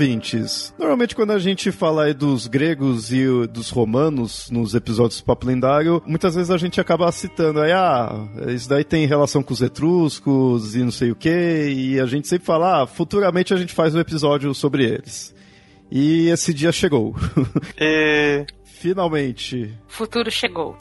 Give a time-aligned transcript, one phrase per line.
[0.00, 0.72] ouvintes?
[0.78, 5.46] Normalmente quando a gente fala aí dos gregos e dos romanos nos episódios do Papo
[5.46, 9.60] Lendário, muitas vezes a gente acaba citando aí, ah, isso daí tem relação com os
[9.60, 13.74] etruscos e não sei o que, e a gente sempre fala, ah, futuramente a gente
[13.74, 15.34] faz um episódio sobre eles.
[15.90, 17.14] E esse dia chegou.
[17.76, 18.46] É...
[18.64, 19.74] Finalmente.
[19.86, 20.74] Futuro chegou.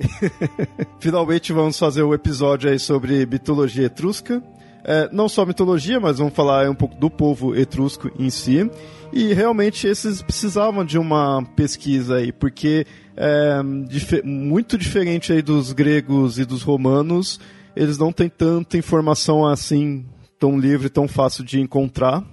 [1.02, 4.42] Finalmente vamos fazer o um episódio aí sobre mitologia etrusca
[4.84, 8.70] é, não só mitologia, mas vamos falar um pouco do povo etrusco em si.
[9.12, 12.86] E realmente esses precisavam de uma pesquisa aí, porque
[13.18, 17.40] é, dif muito diferente aí dos gregos e dos romanos,
[17.76, 20.06] eles não têm tanta informação assim
[20.40, 22.24] tão livre, tão fácil de encontrar.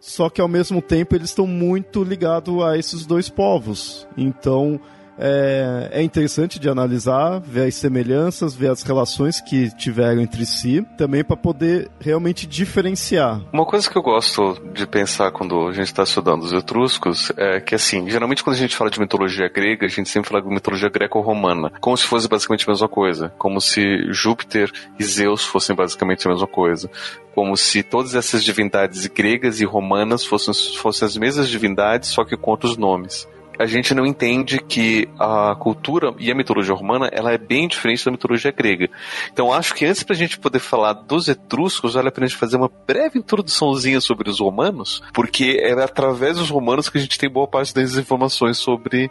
[0.00, 4.06] Só que ao mesmo tempo eles estão muito ligados a esses dois povos.
[4.16, 4.80] Então,
[5.18, 10.86] é, é interessante de analisar, ver as semelhanças, ver as relações que tiveram entre si,
[10.96, 13.40] também para poder realmente diferenciar.
[13.52, 17.60] Uma coisa que eu gosto de pensar quando a gente está estudando os etruscos é
[17.60, 20.48] que, assim, geralmente quando a gente fala de mitologia grega, a gente sempre fala de
[20.48, 25.74] mitologia greco-romana, como se fosse basicamente a mesma coisa, como se Júpiter e Zeus fossem
[25.74, 26.88] basicamente a mesma coisa
[27.34, 32.36] como se todas essas divindades gregas e romanas fossem, fossem as mesmas divindades, só que
[32.36, 37.32] com outros nomes a gente não entende que a cultura e a mitologia romana ela
[37.32, 38.88] é bem diferente da mitologia grega.
[39.32, 42.28] Então acho que antes para a gente poder falar dos etruscos, vale a pena a
[42.28, 47.00] gente fazer uma breve introduçãozinha sobre os romanos, porque é através dos romanos que a
[47.00, 49.10] gente tem boa parte das informações sobre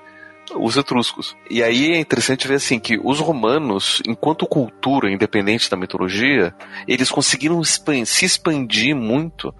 [0.56, 1.36] os etruscos.
[1.50, 6.56] E aí é interessante ver assim que os romanos, enquanto cultura independente da mitologia,
[6.88, 9.53] eles conseguiram se expandir muito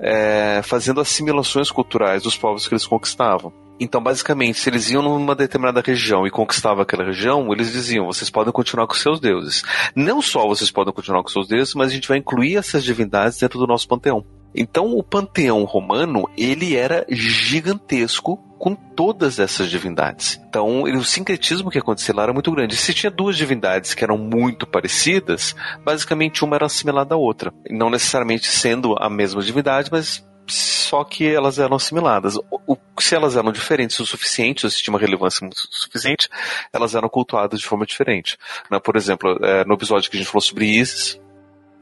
[0.00, 3.52] é, fazendo assimilações culturais dos povos que eles conquistavam.
[3.82, 8.30] Então, basicamente, se eles iam numa determinada região e conquistavam aquela região, eles diziam: vocês
[8.30, 9.64] podem continuar com seus deuses.
[9.96, 13.38] Não só vocês podem continuar com seus deuses, mas a gente vai incluir essas divindades
[13.38, 14.24] dentro do nosso panteão.
[14.54, 20.40] Então, o panteão romano ele era gigantesco com todas essas divindades.
[20.48, 22.76] Então, o sincretismo que acontecia lá era muito grande.
[22.76, 27.52] Se tinha duas divindades que eram muito parecidas, basicamente uma era assimilada à outra.
[27.68, 32.36] Não necessariamente sendo a mesma divindade, mas só que elas eram assimiladas.
[32.50, 36.28] O, se elas eram diferentes o suficiente, se tinha uma relevância muito suficiente,
[36.72, 38.36] elas eram cultuadas de forma diferente.
[38.70, 38.78] Né?
[38.78, 41.20] Por exemplo, é, no episódio que a gente falou sobre Isis,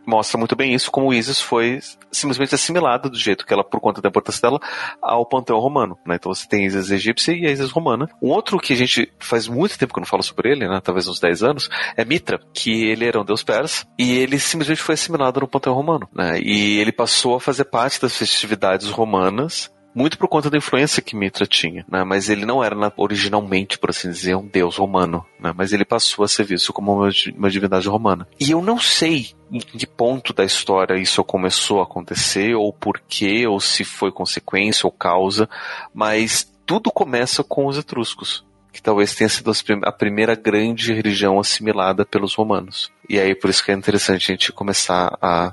[0.06, 1.80] mostra muito bem isso, como Isis foi
[2.10, 4.60] simplesmente assimilada do jeito que ela, por conta da importância dela,
[5.00, 5.98] ao panteão romano.
[6.06, 6.16] Né?
[6.16, 8.08] Então você tem Isis egípcia e a Isis romana.
[8.22, 10.80] Um outro que a gente faz muito tempo que eu não falo sobre ele, né?
[10.82, 14.82] talvez uns 10 anos, é Mitra, que ele era um deus persa e ele simplesmente
[14.82, 16.08] foi assimilado no panteão romano.
[16.14, 16.40] Né?
[16.40, 21.16] E ele passou a fazer parte das festividades romanas muito por conta da influência que
[21.16, 22.04] Mitra tinha, né?
[22.04, 25.52] Mas ele não era originalmente, por assim dizer, um deus romano, né?
[25.56, 28.26] Mas ele passou a ser visto como uma, divindade romana.
[28.38, 33.00] E eu não sei em que ponto da história isso começou a acontecer, ou por
[33.08, 35.48] quê, ou se foi consequência ou causa,
[35.92, 39.50] mas tudo começa com os etruscos que talvez tenha sido
[39.84, 42.90] a primeira grande religião assimilada pelos romanos.
[43.08, 45.52] E aí por isso que é interessante a gente começar a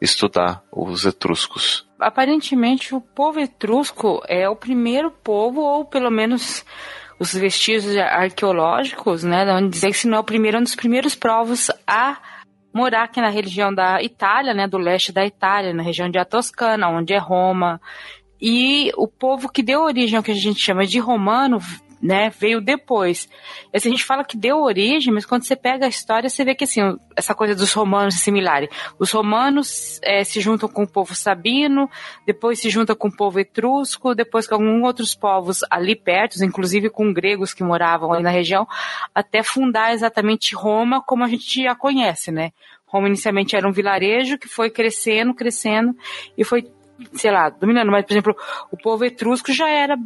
[0.00, 1.86] estudar os etruscos.
[1.98, 6.64] Aparentemente, o povo etrusco é o primeiro povo, ou pelo menos
[7.18, 10.74] os vestígios arqueológicos, né, onde dizer que se não é o primeiro, é um dos
[10.74, 12.18] primeiros povos a
[12.74, 16.88] morar aqui na região da Itália, né, do leste da Itália, na região de Toscana,
[16.88, 17.80] onde é Roma.
[18.40, 21.58] E o povo que deu origem ao que a gente chama de romano
[22.04, 23.30] né, veio depois.
[23.74, 26.54] Assim, a gente fala que deu origem, mas quando você pega a história, você vê
[26.54, 26.82] que assim,
[27.16, 28.68] essa coisa dos romanos é similar.
[28.98, 31.88] Os romanos é, se juntam com o povo sabino,
[32.26, 36.90] depois se juntam com o povo etrusco, depois com alguns outros povos ali perto, inclusive
[36.90, 38.68] com gregos que moravam ali na região,
[39.14, 42.52] até fundar exatamente Roma como a gente já conhece, né?
[42.86, 45.96] Roma inicialmente era um vilarejo que foi crescendo, crescendo
[46.36, 46.70] e foi,
[47.14, 47.90] sei lá, dominando.
[47.90, 48.36] Mas, por exemplo,
[48.70, 49.96] o povo etrusco já era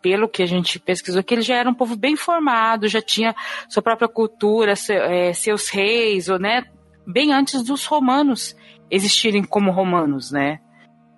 [0.00, 3.34] pelo que a gente pesquisou, que ele já era um povo bem formado, já tinha
[3.68, 6.64] sua própria cultura, seu, é, seus reis, ou, né,
[7.06, 8.54] bem antes dos romanos
[8.90, 10.60] existirem como romanos, né?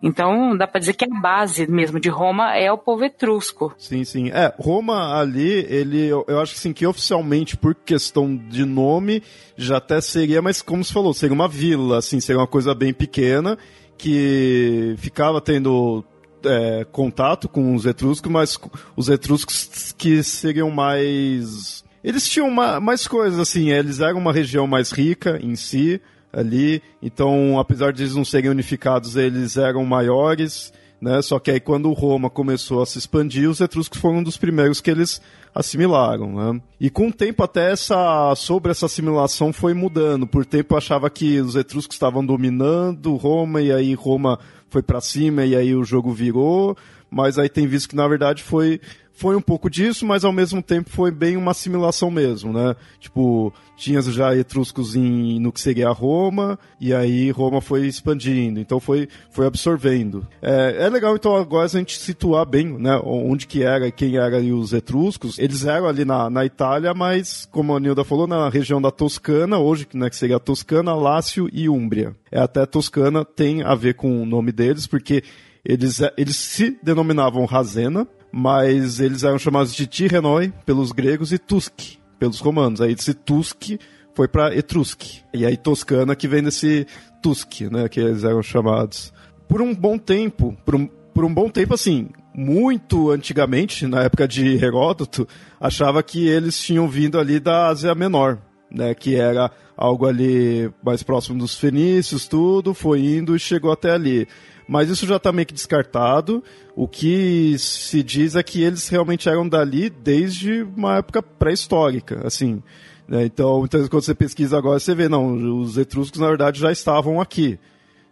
[0.03, 3.75] Então, dá para dizer que a base mesmo de Roma é o povo etrusco.
[3.77, 4.31] Sim, sim.
[4.31, 9.23] É, Roma ali, ele, eu, eu acho assim, que oficialmente, por questão de nome,
[9.57, 12.95] já até seria, mas como você falou, seria uma vila, assim, seria uma coisa bem
[12.95, 13.59] pequena,
[13.99, 16.03] que ficava tendo
[16.45, 18.59] é, contato com os etruscos, mas
[18.97, 21.85] os etruscos que seriam mais.
[22.03, 26.01] Eles tinham uma, mais coisas, assim, eles eram uma região mais rica em si,
[26.33, 26.83] ali.
[27.03, 31.21] Então, apesar de eles não serem unificados, eles eram maiores, né?
[31.23, 34.81] Só que aí quando Roma começou a se expandir, os etruscos foram um dos primeiros
[34.81, 35.21] que eles
[35.55, 36.61] assimilaram, né?
[36.79, 40.27] E com o tempo até essa sobre essa assimilação foi mudando.
[40.27, 44.39] Por tempo eu achava que os etruscos estavam dominando Roma e aí Roma
[44.71, 46.77] foi para cima e aí o jogo virou,
[47.11, 48.81] mas aí tem visto que na verdade foi
[49.21, 52.75] foi um pouco disso, mas ao mesmo tempo foi bem uma assimilação mesmo, né?
[52.99, 58.81] Tipo, tinha já etruscos em, no que seria Roma, e aí Roma foi expandindo, então
[58.81, 60.27] foi, foi absorvendo.
[60.41, 64.59] É, é legal então agora a gente situar bem, né, onde que era, quem eram
[64.59, 65.39] os etruscos.
[65.39, 69.59] Eles eram ali na, na Itália, mas, como a Nilda falou, na região da Toscana,
[69.59, 72.17] hoje, né, que seria Toscana, Lácio e Úmbria.
[72.33, 75.23] É até Toscana tem a ver com o nome deles, porque
[75.65, 81.99] eles, eles se denominavam Razena, mas eles eram chamados de Tirenoi pelos gregos e Tusk
[82.19, 82.81] pelos romanos.
[82.81, 83.79] Aí esse Tusk
[84.15, 85.23] foi para Etrusque.
[85.33, 86.87] E aí Toscana que vem desse
[87.23, 89.13] Tusk, né, que eles eram chamados.
[89.49, 94.29] Por um bom tempo, por um, por um bom tempo assim, muito antigamente, na época
[94.29, 95.27] de Heródoto,
[95.59, 98.39] achava que eles tinham vindo ali da Ásia Menor,
[98.71, 103.91] né, que era algo ali mais próximo dos fenícios, tudo, foi indo e chegou até
[103.91, 104.29] ali
[104.71, 106.45] mas isso já está meio que descartado.
[106.77, 112.63] O que se diz é que eles realmente eram dali desde uma época pré-histórica, assim.
[113.09, 113.25] Né?
[113.25, 117.21] Então, então, quando você pesquisa agora, você vê, não, os etruscos na verdade já estavam
[117.21, 117.59] aqui.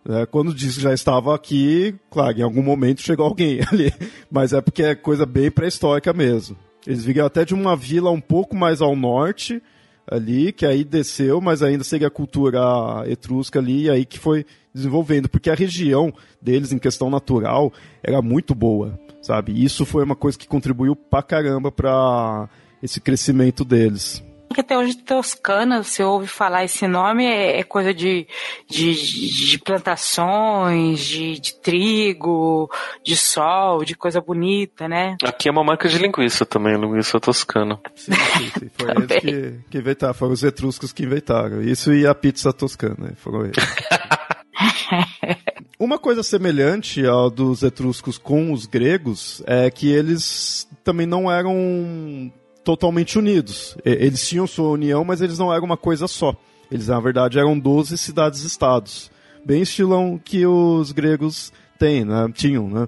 [0.04, 0.26] Né?
[0.26, 3.92] Quando diz que já estava aqui, claro, em algum momento chegou alguém ali,
[4.28, 6.56] mas é porque é coisa bem pré-histórica mesmo.
[6.84, 9.62] Eles vieram até de uma vila um pouco mais ao norte,
[10.10, 12.60] ali, que aí desceu, mas ainda segue a cultura
[13.06, 14.44] etrusca ali, e aí que foi
[14.74, 17.72] desenvolvendo, porque a região deles, em questão natural,
[18.02, 19.64] era muito boa, sabe?
[19.64, 22.48] Isso foi uma coisa que contribuiu pra caramba para
[22.82, 24.22] esse crescimento deles
[24.54, 28.26] que até hoje Toscana, você ouve falar esse nome, é, é coisa de,
[28.68, 32.70] de, de plantações, de, de, trigo,
[33.04, 35.16] de sol, de coisa bonita, né?
[35.22, 37.78] Aqui é uma marca de linguiça também, linguiça toscana.
[37.94, 38.70] Sim, sim, sim.
[38.74, 41.62] Foi eles que, que inventaram, foram os etruscos que inventaram.
[41.62, 43.56] Isso e a pizza toscana, foram eles.
[45.78, 52.32] Uma coisa semelhante ao dos etruscos com os gregos é que eles também não eram
[52.68, 53.78] totalmente unidos.
[53.82, 56.36] Eles tinham sua união, mas eles não eram uma coisa só.
[56.70, 59.10] Eles, na verdade, eram 12 cidades-estados.
[59.42, 62.30] Bem estilão que os gregos têm, né?
[62.34, 62.86] tinham, né?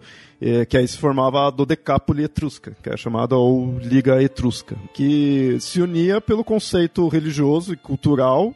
[0.66, 5.80] que aí se formava a Dodecápole Etrusca, que é chamada ou Liga Etrusca, que se
[5.80, 8.54] unia pelo conceito religioso e cultural,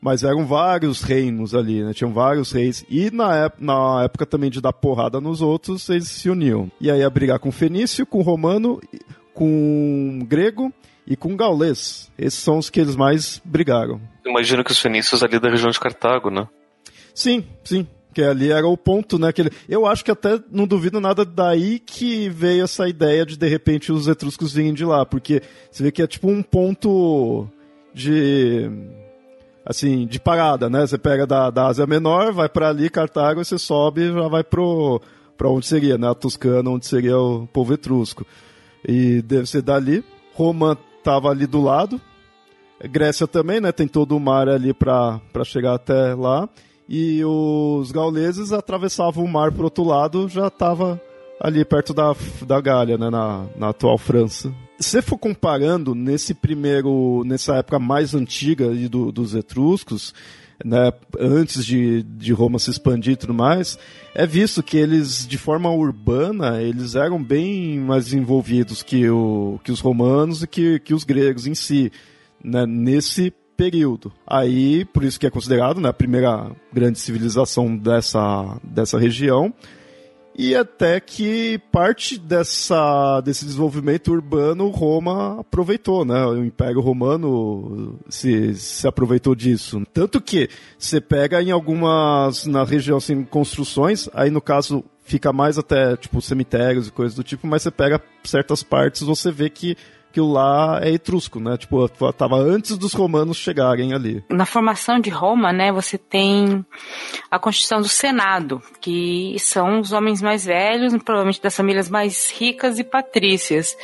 [0.00, 1.92] mas eram vários reinos ali, né?
[1.92, 2.84] Tinham vários reis.
[2.88, 6.70] E na, na época também de dar porrada nos outros, eles se uniam.
[6.80, 8.80] E aí ia brigar com o Fenício, com o Romano,
[9.38, 10.72] com grego
[11.06, 12.10] e com gaulês.
[12.18, 14.00] Esses são os que eles mais brigaram.
[14.26, 16.48] Imagino que os fenícios ali da região de Cartago, né?
[17.14, 17.86] Sim, sim.
[18.12, 19.32] Que ali era o ponto, né?
[19.32, 19.50] Que ele...
[19.68, 23.92] Eu acho que até não duvido nada daí que veio essa ideia de de repente
[23.92, 25.40] os etruscos virem de lá, porque
[25.70, 27.46] você vê que é tipo um ponto
[27.94, 28.68] de
[29.64, 30.84] assim, de parada, né?
[30.84, 34.26] Você pega da, da Ásia Menor, vai para ali, Cartago, e você sobe e já
[34.26, 35.00] vai pro
[35.36, 36.10] para onde seria, né?
[36.10, 38.26] A Toscana, onde seria o povo etrusco.
[38.86, 40.04] E deve ser dali.
[40.34, 42.00] Roma estava ali do lado.
[42.84, 43.72] Grécia também, né?
[43.72, 46.48] Tem todo o mar ali para chegar até lá.
[46.88, 51.00] E os gauleses atravessavam o mar para outro lado, já estava
[51.40, 52.14] ali perto da,
[52.46, 53.10] da Gália, né?
[53.10, 54.52] Na, na atual França.
[54.78, 60.14] Se for comparando nesse primeiro, nessa época mais antiga do, dos etruscos,
[60.64, 63.78] né, antes de, de Roma se expandir e tudo mais,
[64.14, 69.70] é visto que eles, de forma urbana, eles eram bem mais envolvidos que, o, que
[69.70, 71.92] os romanos e que, que os gregos em si,
[72.42, 74.12] né, nesse período.
[74.26, 79.52] Aí, por isso que é considerado né, a primeira grande civilização dessa, dessa região,
[80.38, 86.24] e até que parte dessa, desse desenvolvimento urbano Roma aproveitou, né?
[86.26, 89.82] O Império Romano se, se aproveitou disso.
[89.92, 95.58] Tanto que você pega em algumas, na região, assim, construções, aí no caso fica mais
[95.58, 99.76] até, tipo, cemitérios e coisas do tipo, mas você pega certas partes, você vê que
[100.10, 101.56] aquilo lá é etrusco, né?
[101.56, 104.24] Tipo, tava antes dos romanos chegarem ali.
[104.28, 106.64] Na formação de Roma, né, você tem
[107.30, 112.78] a constituição do Senado, que são os homens mais velhos, provavelmente das famílias mais ricas
[112.78, 113.76] e patrícias.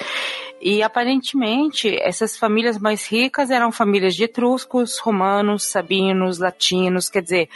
[0.60, 7.48] E aparentemente essas famílias mais ricas eram famílias de etruscos, romanos, sabinos, latinos, quer dizer,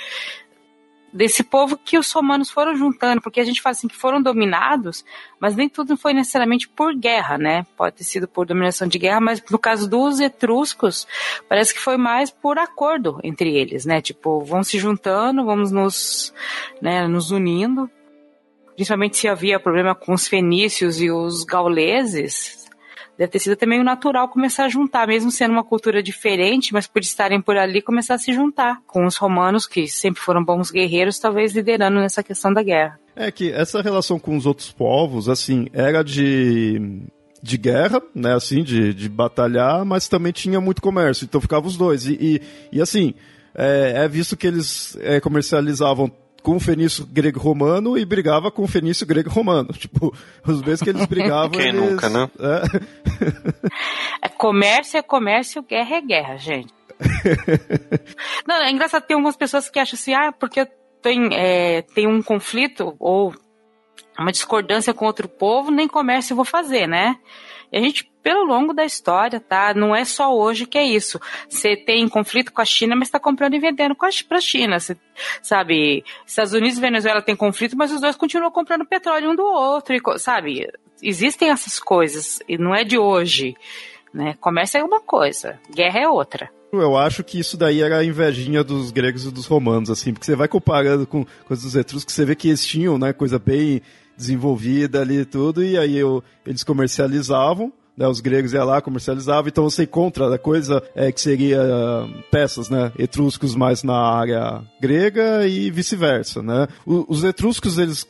[1.13, 5.05] desse povo que os romanos foram juntando, porque a gente fala assim que foram dominados,
[5.41, 7.67] mas nem tudo foi necessariamente por guerra, né?
[7.77, 11.07] Pode ter sido por dominação de guerra, mas no caso dos etruscos,
[11.49, 14.01] parece que foi mais por acordo entre eles, né?
[14.01, 16.33] Tipo, vão se juntando, vamos nos,
[16.81, 17.91] né, nos unindo.
[18.75, 22.58] Principalmente se havia problema com os fenícios e os gauleses,
[23.19, 26.87] deve ter sido também o natural começar a juntar, mesmo sendo uma cultura diferente, mas
[26.87, 30.71] por estarem por ali, começar a se juntar com os romanos, que sempre foram bons
[30.71, 32.99] guerreiros, talvez liderando nessa questão da guerra.
[33.17, 37.03] É que essa relação com os outros povos, assim, era de
[37.41, 41.77] de guerra, né, assim, de, de batalhar, mas também tinha muito comércio, então ficavam os
[41.77, 42.05] dois.
[42.05, 43.15] E, e, e assim,
[43.55, 46.11] é, é, visto que eles é, comercializavam
[46.49, 49.69] com o fenício grego-romano e brigava com o fenício grego-romano.
[49.79, 51.51] Tipo, os vezes que eles brigavam.
[51.51, 52.31] Quem eles, nunca, né?
[52.41, 52.63] É.
[54.27, 56.73] é comércio é comércio, guerra é guerra, gente.
[58.47, 60.67] Não, é engraçado, tem algumas pessoas que acham assim, ah, porque
[61.03, 63.35] tem, é, tem um conflito ou
[64.19, 67.17] uma discordância com outro povo, nem comércio eu vou fazer, né?
[67.71, 69.73] E a gente, pelo longo da história, tá?
[69.75, 71.21] Não é só hoje que é isso.
[71.49, 74.81] Você tem conflito com a China, mas está comprando e vendendo para a China.
[74.81, 74.97] Cê,
[75.43, 76.05] sabe?
[76.27, 79.95] Estados Unidos e Venezuela tem conflito, mas os dois continuam comprando petróleo um do outro,
[79.95, 80.69] e, sabe?
[81.03, 83.57] Existem essas coisas, e não é de hoje.
[84.13, 84.35] Né?
[84.41, 86.51] Comércio é uma coisa, guerra é outra.
[86.73, 90.27] Eu acho que isso daí era a invejinha dos gregos e dos romanos, assim, porque
[90.27, 93.81] você vai comparando com coisas dos etruscos, você vê que eles tinham, né, coisa bem
[94.17, 99.69] desenvolvida ali tudo, e aí eu, eles comercializavam, né, os gregos iam lá, comercializavam, então
[99.69, 105.47] você encontra a coisa é, que seria uh, peças, né, etruscos mais na área grega
[105.49, 106.69] e vice-versa, né.
[106.87, 108.07] Os etruscos, eles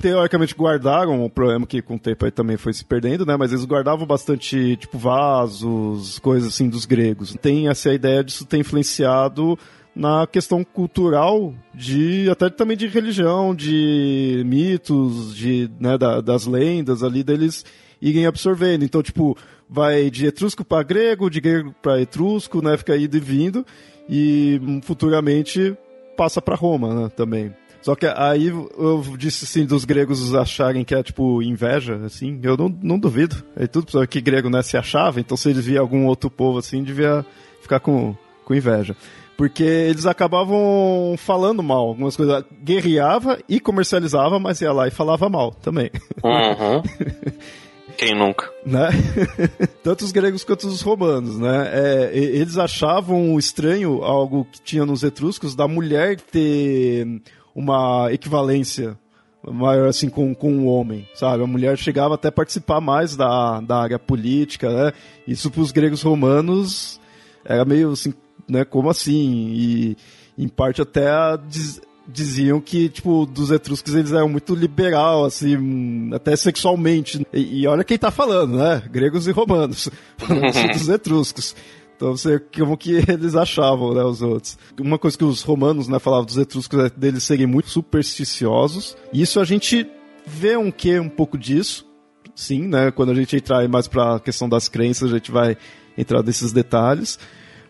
[0.00, 3.36] teoricamente guardaram, o problema que com o tempo aí também foi se perdendo, né?
[3.36, 7.36] Mas eles guardavam bastante, tipo, vasos, coisas assim dos gregos.
[7.40, 9.56] Tem essa ideia disso ter influenciado
[9.94, 17.04] na questão cultural de até também de religião, de mitos, de né, da, das lendas
[17.04, 17.64] ali deles
[18.02, 18.84] irem absorvendo.
[18.84, 19.36] Então, tipo,
[19.70, 23.66] vai de etrusco para grego, de grego para etrusco, né, fica indo e vindo
[24.08, 25.74] e hum, futuramente
[26.16, 27.54] passa para Roma, né, também.
[27.80, 32.56] Só que aí eu disse assim, dos gregos acharem que é tipo inveja, assim, eu
[32.56, 33.42] não, não duvido.
[33.56, 36.82] É tudo que grego né, se achava, então se eles via algum outro povo assim,
[36.82, 37.24] devia
[37.60, 38.96] ficar com, com inveja
[39.36, 42.44] porque eles acabavam falando mal, algumas coisas.
[42.62, 45.90] Guerreava e comercializava, mas ia lá e falava mal também.
[46.22, 46.82] Uhum.
[47.96, 48.50] Quem nunca?
[48.64, 48.88] Né?
[49.82, 51.70] Tanto os gregos quanto os romanos, né?
[51.72, 57.06] É, eles achavam estranho algo que tinha nos etruscos da mulher ter
[57.54, 58.98] uma equivalência
[59.44, 61.42] maior assim com, com o homem, sabe?
[61.42, 64.92] A mulher chegava até a participar mais da, da área política, né?
[65.26, 67.00] Isso para os gregos romanos
[67.44, 68.14] era meio assim
[68.48, 68.64] né?
[68.64, 69.52] Como assim?
[69.54, 69.96] E
[70.38, 71.10] em parte até
[71.48, 77.26] diz, diziam que, tipo, dos etruscos eles eram muito liberal, assim, até sexualmente.
[77.32, 78.82] E, e olha quem tá falando, né?
[78.90, 79.88] Gregos e romanos.
[80.18, 81.54] Falando assim dos etruscos.
[81.96, 84.58] Então, você, como que eles achavam, né, os outros.
[84.80, 88.96] Uma coisa que os romanos, né, falavam dos etruscos é deles serem muito supersticiosos.
[89.12, 89.86] E isso a gente
[90.26, 91.86] vê um quê, um pouco disso,
[92.34, 92.90] sim, né?
[92.90, 95.56] Quando a gente entrar mais pra questão das crenças, a gente vai
[95.96, 97.18] entrar nesses detalhes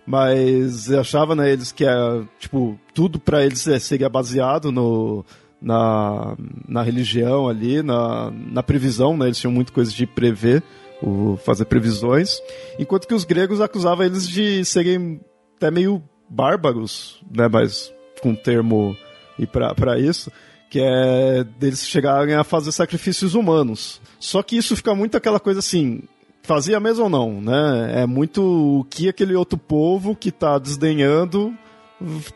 [0.07, 5.25] mas eu achava, né, eles que era, tipo, tudo para eles é, seria baseado no,
[5.61, 6.37] na,
[6.69, 10.63] na religião ali, na, na previsão, né, eles tinham muito coisa de prever,
[11.01, 12.41] o, fazer previsões,
[12.79, 15.21] enquanto que os gregos acusavam eles de serem
[15.57, 18.97] até meio bárbaros, né, mas com um termo
[19.39, 20.31] e para isso,
[20.71, 24.01] que é deles chegarem a fazer sacrifícios humanos.
[24.19, 26.03] Só que isso fica muito aquela coisa assim,
[26.43, 28.03] fazia mesmo ou não, né?
[28.03, 31.55] É muito o que aquele outro povo que tá desdenhando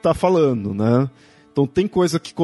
[0.00, 1.10] tá falando, né?
[1.52, 2.34] Então tem coisa que,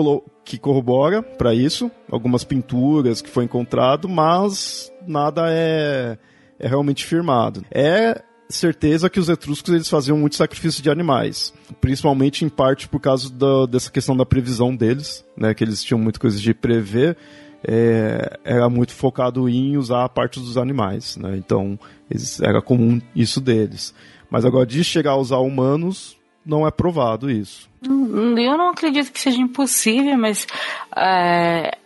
[0.45, 6.19] que corrobora para isso, algumas pinturas que foi encontrado, mas nada é,
[6.59, 7.63] é realmente firmado.
[7.71, 13.01] É certeza que os etruscos eles faziam muito sacrifício de animais, principalmente em parte por
[13.01, 15.55] causa da, dessa questão da previsão deles, né?
[15.55, 17.17] Que eles tinham muita coisa de prever
[17.67, 21.37] é, era muito focado em usar a parte dos animais, né?
[21.37, 21.79] Então
[22.11, 23.95] eles, era comum isso deles.
[24.31, 27.71] Mas agora de chegar a usar humanos não é provado isso.
[27.85, 30.47] Eu não acredito que seja impossível, mas
[30.97, 31.77] é,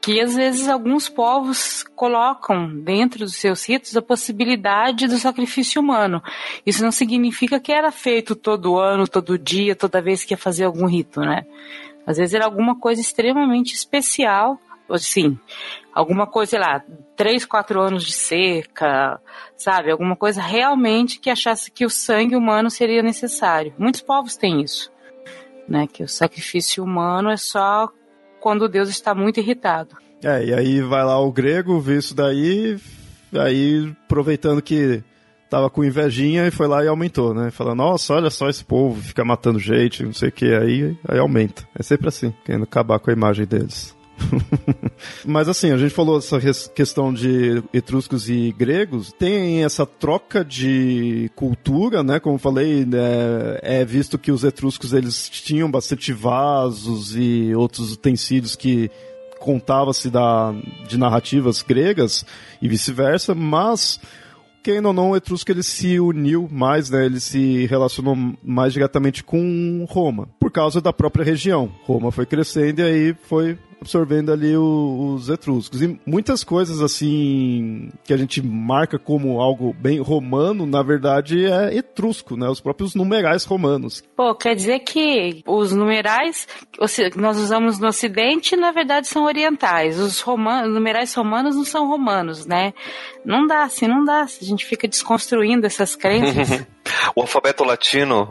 [0.00, 6.22] que às vezes alguns povos colocam dentro dos seus ritos a possibilidade do sacrifício humano.
[6.64, 10.64] Isso não significa que era feito todo ano, todo dia, toda vez que ia fazer
[10.64, 11.44] algum rito, né?
[12.06, 15.38] Às vezes era alguma coisa extremamente especial, assim,
[15.92, 16.82] alguma coisa, sei lá,
[17.16, 19.20] três, quatro anos de seca,
[19.56, 19.90] sabe?
[19.90, 23.74] Alguma coisa realmente que achasse que o sangue humano seria necessário.
[23.78, 24.92] Muitos povos têm isso,
[25.68, 25.86] né?
[25.86, 27.88] Que o sacrifício humano é só
[28.40, 29.96] quando Deus está muito irritado.
[30.22, 32.78] É, e aí vai lá o grego, vê isso daí,
[33.34, 35.02] aí aproveitando que
[35.48, 37.50] tava com invejinha e foi lá e aumentou, né?
[37.50, 41.18] Falando, nossa, olha só esse povo, fica matando gente, não sei o que, aí, aí
[41.18, 41.66] aumenta.
[41.74, 43.95] É sempre assim, querendo acabar com a imagem deles.
[45.24, 46.40] Mas assim, a gente falou essa
[46.74, 52.18] questão de etruscos e gregos, tem essa troca de cultura, né?
[52.18, 53.58] Como falei, né?
[53.62, 58.90] é visto que os etruscos eles tinham bastante vasos e outros utensílios que
[59.38, 60.54] contava-se da
[60.88, 62.24] de narrativas gregas
[62.60, 64.00] e vice-versa, mas
[64.66, 67.06] querendo ou não, o Etrusco ele se uniu mais, né?
[67.06, 71.70] Ele se relacionou mais diretamente com Roma, por causa da própria região.
[71.84, 73.56] Roma foi crescendo e aí foi
[73.86, 75.80] absorvendo ali o, os etruscos.
[75.80, 81.76] E muitas coisas assim que a gente marca como algo bem romano, na verdade é
[81.76, 82.48] etrusco, né?
[82.48, 84.02] Os próprios numerais romanos.
[84.16, 86.48] Pô, quer dizer que os numerais
[87.12, 89.98] que nós usamos no ocidente, na verdade, são orientais.
[89.98, 92.74] Os romanos, numerais romanos não são romanos, né?
[93.24, 94.22] Não dá, assim, não dá.
[94.22, 96.66] A gente fica desconstruindo essas crenças.
[97.14, 98.26] o alfabeto latino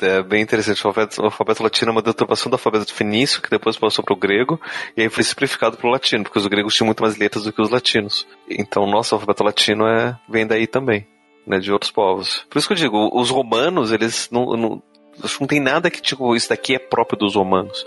[0.00, 0.84] é bem interessante.
[0.84, 4.14] O alfabeto, o alfabeto latino é uma deturpação do alfabeto fenício, que depois passou para
[4.14, 4.60] o grego,
[4.96, 7.52] e aí foi simplificado para o latino, porque os gregos tinham muito mais letras do
[7.52, 8.26] que os latinos.
[8.48, 11.06] Então, nosso alfabeto latino é, vem daí também,
[11.46, 12.44] né, de outros povos.
[12.50, 14.82] Por isso que eu digo, os romanos, eles não, não,
[15.40, 17.84] não tem nada que, tipo, isso daqui é próprio dos romanos.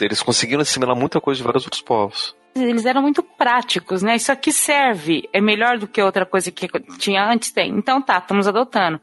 [0.00, 4.14] Eles conseguiram assimilar muita coisa de vários outros povos eles eram muito práticos, né?
[4.14, 7.76] Isso aqui serve, é melhor do que outra coisa que tinha antes, tem.
[7.76, 9.00] Então tá, estamos adotando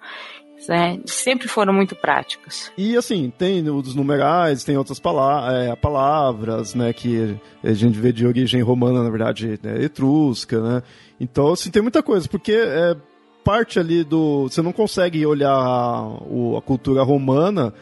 [0.67, 0.99] né?
[1.05, 2.71] Sempre foram muito práticos.
[2.77, 6.93] E assim, tem os numerais, tem outras palavras, é, palavras, né?
[6.93, 10.83] Que a gente vê de origem romana, na verdade, né, etrusca, né?
[11.19, 12.95] Então, assim, tem muita coisa, porque é
[13.43, 14.43] parte ali do.
[14.43, 17.73] Você não consegue olhar a cultura romana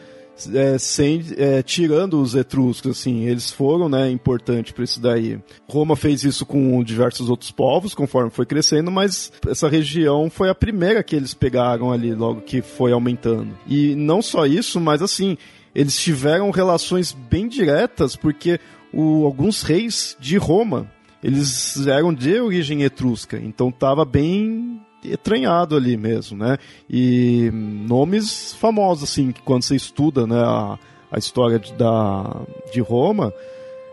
[0.52, 5.38] é, sem, é, tirando os etruscos, assim, eles foram, né, importante para isso daí.
[5.68, 10.54] Roma fez isso com diversos outros povos, conforme foi crescendo, mas essa região foi a
[10.54, 13.56] primeira que eles pegaram ali, logo que foi aumentando.
[13.66, 15.36] E não só isso, mas assim,
[15.74, 18.58] eles tiveram relações bem diretas, porque
[18.92, 20.90] o, alguns reis de Roma,
[21.22, 26.58] eles eram de origem etrusca, então tava bem entranhado ali mesmo, né?
[26.88, 30.78] E nomes famosos, assim, que quando você estuda né, a,
[31.10, 33.32] a história de, da, de Roma,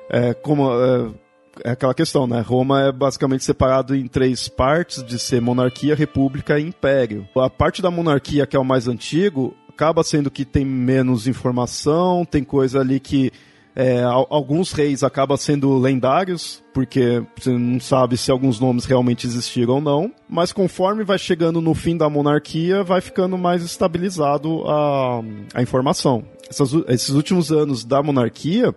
[0.09, 0.71] é como...
[0.71, 1.27] É,
[1.63, 2.39] é aquela questão, né?
[2.41, 7.27] Roma é basicamente separado em três partes de ser monarquia, república e império.
[7.35, 12.25] A parte da monarquia, que é o mais antigo, acaba sendo que tem menos informação,
[12.25, 13.31] tem coisa ali que
[13.79, 19.75] é, alguns reis acabam sendo lendários, porque você não sabe se alguns nomes realmente existiram
[19.75, 20.11] ou não.
[20.27, 25.21] Mas conforme vai chegando no fim da monarquia, vai ficando mais estabilizado a,
[25.53, 26.23] a informação.
[26.49, 28.73] Essas, esses últimos anos da monarquia,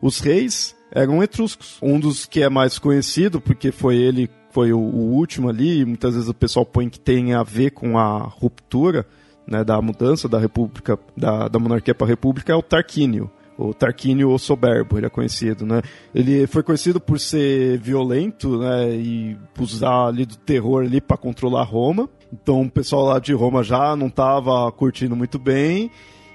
[0.00, 1.76] os reis eram etruscos.
[1.82, 6.14] Um dos que é mais conhecido, porque foi ele foi o, o último ali, muitas
[6.14, 9.04] vezes o pessoal põe que tem a ver com a ruptura
[9.48, 13.72] né, da mudança da república, da, da monarquia para a república, é o Tarquínio o
[13.72, 15.80] Tarquínio o Soberbo, ele é conhecido, né?
[16.14, 21.62] Ele foi conhecido por ser violento, né, e usar ali do terror ali para controlar
[21.62, 22.08] Roma.
[22.32, 25.90] Então o pessoal lá de Roma já não estava curtindo muito bem.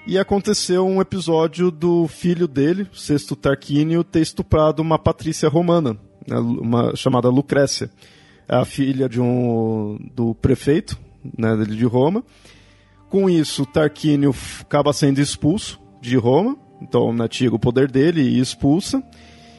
[0.07, 5.97] E aconteceu um episódio do filho dele, o sexto Tarquínio, ter estuprado uma patrícia romana,
[6.27, 7.91] né, uma chamada Lucrécia,
[8.47, 10.97] é a filha de um do prefeito,
[11.37, 12.23] né, de Roma.
[13.09, 18.39] Com isso, Tarquínio acaba sendo expulso de Roma então, né, tira o poder dele e
[18.39, 19.03] expulsa.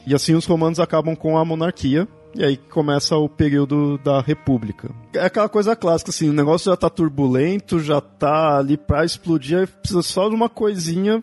[0.05, 2.07] E assim os romanos acabam com a monarquia.
[2.33, 4.89] E aí começa o período da república.
[5.13, 9.67] É aquela coisa clássica, assim, o negócio já tá turbulento, já tá ali pra explodir,
[9.67, 11.21] precisa só de uma coisinha,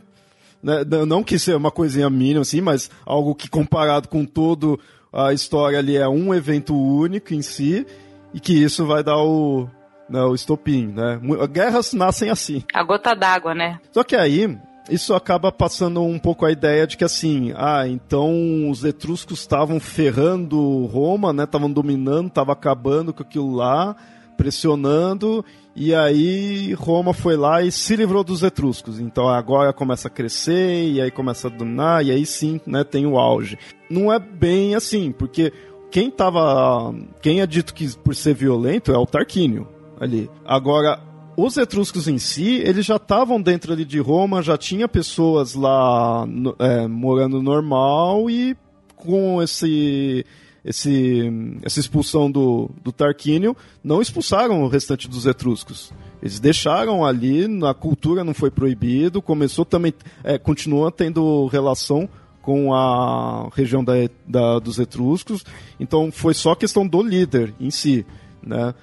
[0.63, 0.85] né?
[1.07, 4.79] Não que seja uma coisinha mínima, assim, mas algo que comparado com todo
[5.11, 7.87] a história ali é um evento único em si,
[8.35, 9.67] e que isso vai dar o,
[10.11, 11.19] né, o estopim, né?
[11.51, 12.63] Guerras nascem assim.
[12.75, 13.81] A gota d'água, né?
[13.93, 14.59] Só que aí,
[14.89, 19.79] isso acaba passando um pouco a ideia de que assim, ah, então os etruscos estavam
[19.79, 21.45] ferrando Roma, né?
[21.45, 23.97] Estavam dominando, estavam acabando com aquilo lá,
[24.37, 25.45] pressionando
[25.81, 28.99] e aí Roma foi lá e se livrou dos etruscos.
[28.99, 33.07] Então agora começa a crescer e aí começa a dominar e aí sim, né, tem
[33.07, 33.57] o auge.
[33.89, 35.53] Não é bem assim, porque
[35.91, 39.69] quem tava, quem é dito que por ser violento é o Tarquínio
[40.01, 40.29] ali.
[40.45, 41.01] Agora
[41.41, 46.27] os etruscos em si, eles já estavam dentro ali de Roma, já tinha pessoas lá
[46.59, 48.57] é, morando normal e
[48.97, 50.27] com esse
[50.65, 51.31] esse,
[51.63, 55.93] essa expulsão do, do Tarquínio, não expulsaram o restante dos etruscos.
[56.21, 62.09] Eles deixaram ali, a cultura não foi proibido, começou também, é, continua tendo relação
[62.43, 63.93] com a região da,
[64.27, 65.45] da, dos etruscos,
[65.79, 68.05] então foi só questão do líder em si,
[68.43, 68.75] né?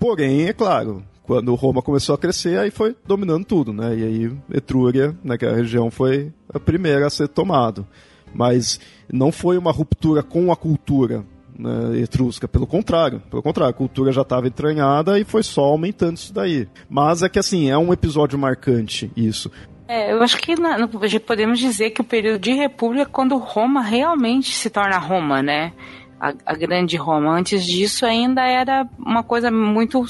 [0.00, 3.96] Porém, é claro, quando Roma começou a crescer, aí foi dominando tudo, né?
[3.96, 7.86] E aí Etrúria, naquela região, foi a primeira a ser tomado
[8.32, 8.80] mas
[9.12, 11.24] não foi uma ruptura com a cultura
[11.58, 16.16] né, etrusca, pelo contrário, pelo contrário, a cultura já estava entranhada e foi só aumentando
[16.16, 16.68] isso daí.
[16.88, 19.50] Mas é que assim, é um episódio marcante isso.
[19.88, 20.86] É, eu acho que na,
[21.26, 25.72] podemos dizer que o período de república é quando Roma realmente se torna Roma, né?
[26.20, 27.30] A, a, grande Roma.
[27.30, 30.04] Antes disso, ainda era uma coisa muito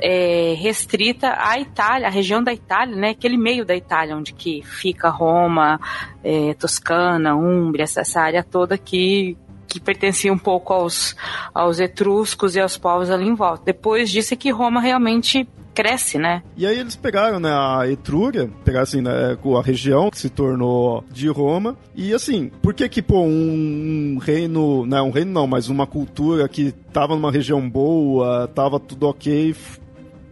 [0.00, 3.10] é, restrita à Itália, à região da Itália, né?
[3.10, 5.80] Aquele meio da Itália, onde que fica Roma,
[6.22, 9.36] é, Toscana, Úmbria, essa, essa área toda que
[9.74, 11.14] que pertencia um pouco aos,
[11.52, 13.64] aos etruscos e aos povos ali em volta.
[13.66, 16.42] Depois disso é que Roma realmente cresce, né?
[16.56, 21.04] E aí eles pegaram, né, a Etrúria, pegaram assim, né, a região que se tornou
[21.10, 25.68] de Roma, e assim, por que que, pô, um reino, né, um reino não, mas
[25.68, 29.54] uma cultura que tava numa região boa, tava tudo ok,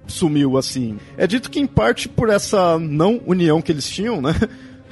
[0.07, 0.98] sumiu assim?
[1.16, 4.33] É dito que em parte por essa não união que eles tinham, né?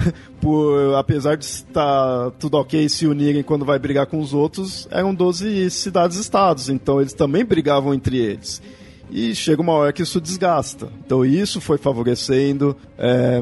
[0.40, 5.14] por apesar de estar tudo ok se unirem quando vai brigar com os outros, eram
[5.14, 8.62] 12 cidades-estados, então eles também brigavam entre eles
[9.12, 10.88] e chega uma hora que isso desgasta.
[11.04, 12.76] Então isso foi favorecendo.
[12.96, 13.40] É,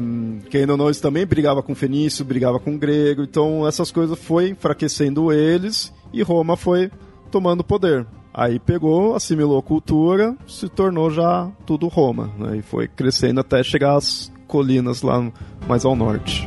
[0.49, 5.31] quem não, eles também brigava com Fenício, brigava com Grego, então essas coisas foi enfraquecendo
[5.31, 6.91] eles e Roma foi
[7.31, 8.05] tomando poder.
[8.33, 12.57] Aí pegou, assimilou a cultura, se tornou já tudo Roma, né?
[12.57, 15.31] e foi crescendo até chegar às colinas lá
[15.67, 16.45] mais ao norte.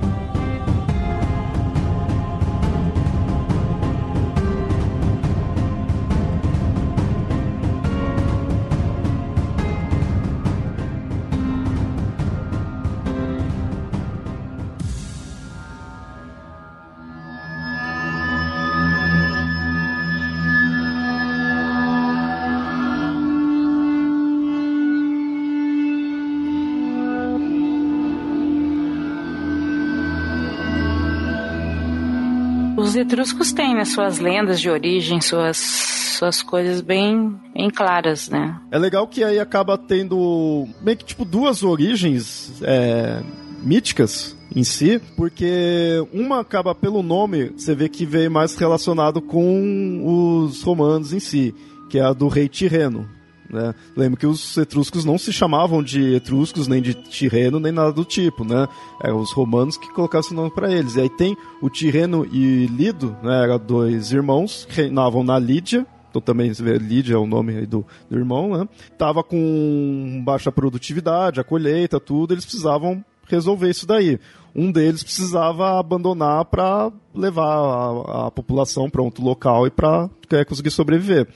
[33.12, 38.59] Etruscos têm né, suas lendas de origem, suas, suas coisas bem, bem claras, né?
[38.70, 43.22] É legal que aí acaba tendo meio que tipo duas origens é,
[43.62, 50.46] míticas em si, porque uma acaba pelo nome, você vê que veio mais relacionado com
[50.46, 51.55] os romanos em si,
[51.90, 53.07] que é a do rei Tirreno.
[53.52, 53.74] Né?
[53.94, 58.04] Lembro que os etruscos não se chamavam de etruscos, nem de Tirreno, nem nada do
[58.04, 58.66] tipo, né?
[59.04, 60.96] Eram os romanos que colocaram esse nome para eles.
[60.96, 63.42] E aí tem o Tirreno e Lido, né?
[63.42, 67.66] Eram dois irmãos que reinavam na Lídia, então também você vê Lídia é o nome
[67.66, 68.68] do, do irmão, né?
[68.96, 74.18] Tava com baixa produtividade, a colheita, tudo, eles precisavam resolver isso daí.
[74.54, 80.10] Um deles precisava abandonar para levar a, a população para outro local e para
[80.46, 81.26] conseguir sobreviver.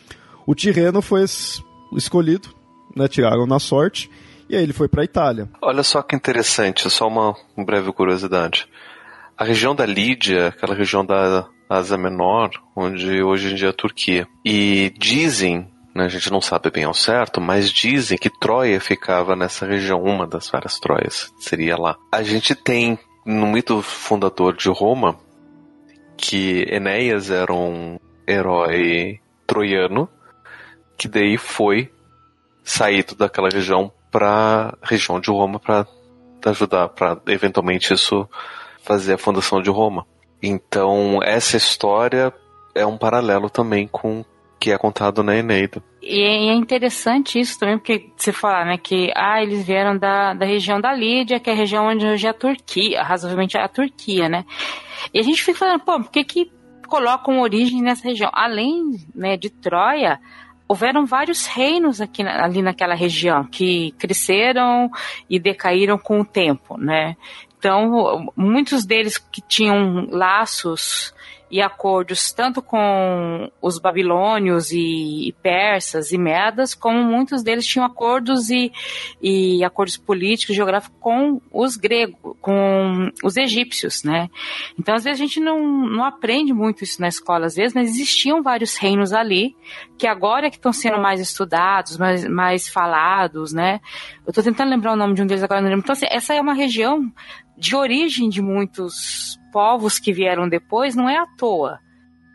[0.46, 1.24] O Tirreno foi
[1.92, 2.48] escolhido,
[2.94, 4.10] né, tiraram na sorte,
[4.48, 5.48] e aí ele foi para a Itália.
[5.60, 8.68] Olha só que interessante, só uma breve curiosidade.
[9.36, 13.74] A região da Lídia, aquela região da Ásia Menor, onde hoje em dia é a
[13.74, 18.80] Turquia, e dizem, né, a gente não sabe bem ao certo, mas dizem que Troia
[18.80, 21.96] ficava nessa região, uma das várias Troias, seria lá.
[22.12, 25.18] A gente tem no mito fundador de Roma
[26.16, 30.08] que Enéas era um herói troiano
[30.96, 31.90] que daí foi
[32.64, 35.86] saído daquela região para região de Roma para
[36.46, 38.28] ajudar para eventualmente isso
[38.82, 40.06] fazer a fundação de Roma.
[40.42, 42.32] Então essa história
[42.74, 44.26] é um paralelo também com o
[44.58, 45.82] que é contado na Eneida.
[46.02, 50.46] E é interessante isso também, porque você fala, né, que ah, eles vieram da, da
[50.46, 54.28] região da Lídia, que é a região onde hoje é a Turquia, razoavelmente a Turquia,
[54.28, 54.44] né?
[55.12, 56.52] E a gente fica falando, pô, por que que
[56.86, 58.30] colocam origem nessa região?
[58.32, 60.20] Além né, de Troia,
[60.68, 64.90] houveram vários reinos aqui ali naquela região que cresceram
[65.30, 67.16] e decaíram com o tempo, né?
[67.58, 71.14] Então, muitos deles que tinham laços
[71.50, 78.50] e acordos tanto com os babilônios e, persas e medas, como muitos deles tinham acordos
[78.50, 78.72] e,
[79.22, 84.28] e acordos políticos, geográficos com os gregos, com os egípcios, né?
[84.78, 87.90] Então, às vezes a gente não, não aprende muito isso na escola, às vezes, mas
[87.90, 89.54] existiam vários reinos ali
[89.96, 93.80] que agora é que estão sendo mais estudados, mais, mais falados, né?
[94.26, 95.84] Eu estou tentando lembrar o nome de um deles agora, não lembro.
[95.84, 97.10] Então, assim, essa é uma região
[97.56, 101.80] de origem de muitos povos que vieram depois não é à toa.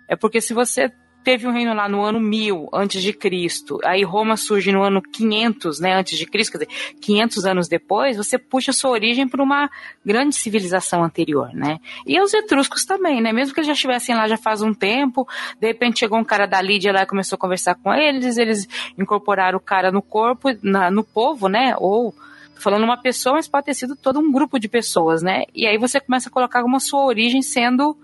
[0.10, 0.91] É porque se você
[1.23, 5.03] teve um reino lá no ano 1000 antes de Cristo, aí Roma surge no ano
[5.03, 9.43] 500, né, antes de Cristo, quer dizer, 500 anos depois, você puxa sua origem para
[9.43, 9.69] uma
[10.03, 11.77] grande civilização anterior, né?
[12.07, 13.31] E os etruscos também, né?
[13.31, 15.27] Mesmo que eles já estivessem lá já faz um tempo,
[15.60, 18.67] de repente chegou um cara da Lídia lá e começou a conversar com eles, eles
[18.97, 21.75] incorporaram o cara no corpo, na, no povo, né?
[21.77, 22.15] Ou
[22.55, 25.43] falando uma pessoa, mas pode ter sido todo um grupo de pessoas, né?
[25.53, 27.97] E aí você começa a colocar uma sua origem sendo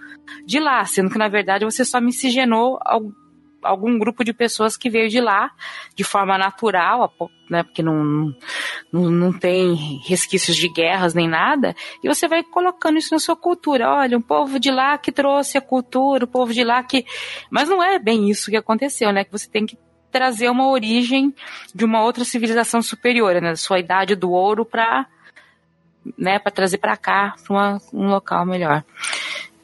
[0.45, 2.79] de lá, sendo que na verdade você só miscigenou
[3.62, 5.51] algum grupo de pessoas que veio de lá
[5.95, 7.13] de forma natural,
[7.49, 8.33] né, porque não,
[8.91, 13.36] não, não tem resquícios de guerras nem nada, e você vai colocando isso na sua
[13.36, 13.89] cultura.
[13.89, 17.05] Olha, um povo de lá que trouxe a cultura, o povo de lá que.
[17.49, 19.23] Mas não é bem isso que aconteceu, né?
[19.23, 19.77] Que você tem que
[20.12, 21.34] trazer uma origem
[21.74, 23.56] de uma outra civilização superior, né?
[23.56, 25.06] Sua idade do ouro para
[26.17, 28.84] né, para trazer para cá, para um local melhor,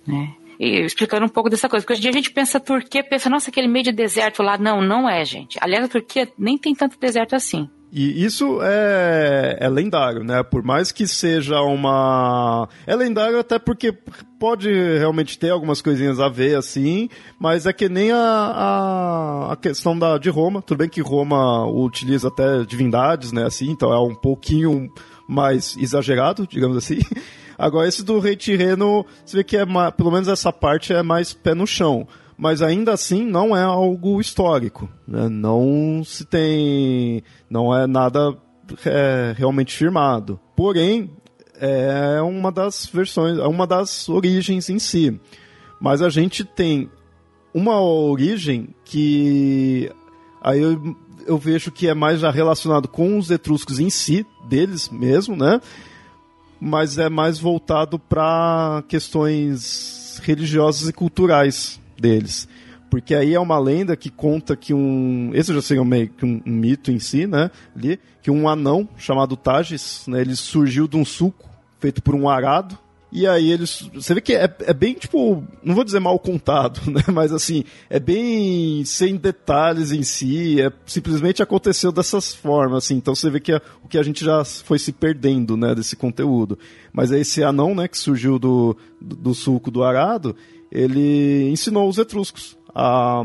[0.06, 0.36] né?
[0.60, 3.30] E explicando um pouco dessa coisa, porque hoje em dia a gente pensa Turquia, pensa,
[3.30, 4.58] nossa, aquele meio de deserto lá.
[4.58, 5.58] Não, não é, gente.
[5.62, 7.70] Aliás, a Turquia nem tem tanto deserto assim.
[7.96, 10.42] E isso é, é lendário, né?
[10.42, 12.68] Por mais que seja uma.
[12.88, 13.94] É lendário até porque
[14.40, 17.08] pode realmente ter algumas coisinhas a ver, assim,
[17.40, 20.60] mas é que nem a, a, a, questão da, de Roma.
[20.60, 23.46] Tudo bem que Roma utiliza até divindades, né?
[23.46, 24.92] Assim, então é um pouquinho
[25.28, 26.98] mais exagerado, digamos assim.
[27.60, 31.32] Agora, esse do rei Tirreno, você vê que é, pelo menos essa parte é mais
[31.32, 34.89] pé no chão mas ainda assim não é algo histórico.
[35.08, 35.30] Né?
[35.30, 37.24] Não se tem.
[37.50, 38.36] não é nada
[38.86, 40.39] é, realmente firmado.
[40.56, 41.12] Porém,
[41.60, 45.19] é uma das versões, é uma das origens em si.
[45.80, 46.89] Mas a gente tem
[47.54, 49.91] uma origem que
[50.41, 54.89] aí eu, eu vejo que é mais já relacionado com os etruscos em si, deles
[54.89, 55.62] mesmo, né?
[56.60, 62.50] Mas é mais voltado para questões religiosas e culturais deles.
[62.89, 65.32] Porque aí é uma lenda que conta que um.
[65.34, 67.50] Esse já seria meio que um, mito em si, né?
[67.76, 70.22] Ali, que um anão chamado Tages, né?
[70.22, 72.78] Ele surgiu de um suco feito por um arado.
[73.12, 73.89] E aí eles.
[73.96, 75.44] Você vê que é, é bem, tipo.
[75.63, 77.02] Não vou dizer mal contado, né?
[77.12, 80.62] Mas assim, é bem sem detalhes em si.
[80.62, 82.96] É, simplesmente aconteceu dessas formas, assim.
[82.96, 85.74] Então você vê que a, o que a gente já foi se perdendo, né?
[85.74, 86.60] Desse conteúdo.
[86.92, 87.88] Mas é esse anão, né?
[87.88, 90.36] Que surgiu do, do, do suco do arado
[90.74, 93.22] ele ensinou os etruscos a,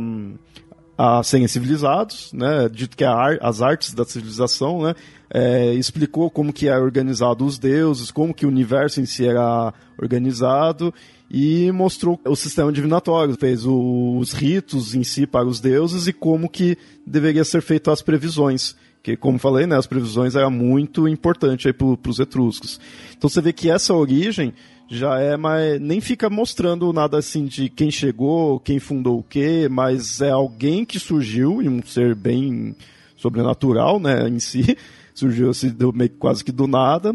[0.99, 4.95] a serem civilizados, né, dito que ar, as artes da civilização, né,
[5.31, 9.73] é, explicou como que é organizado os deuses, como que o universo em si era
[10.01, 10.93] organizado
[11.31, 16.51] e mostrou o sistema divinatório, fez os ritos em si para os deuses e como
[16.51, 21.73] que deveria ser feito as previsões que como falei, né, as previsões eram muito importante
[21.73, 22.79] para os etruscos.
[23.17, 24.53] Então você vê que essa origem
[24.89, 29.69] já é, mas nem fica mostrando nada assim de quem chegou, quem fundou o quê,
[29.71, 32.75] mas é alguém que surgiu e um ser bem
[33.17, 34.77] sobrenatural, né, em si,
[35.15, 37.15] surgiu assim do, meio, quase que do nada.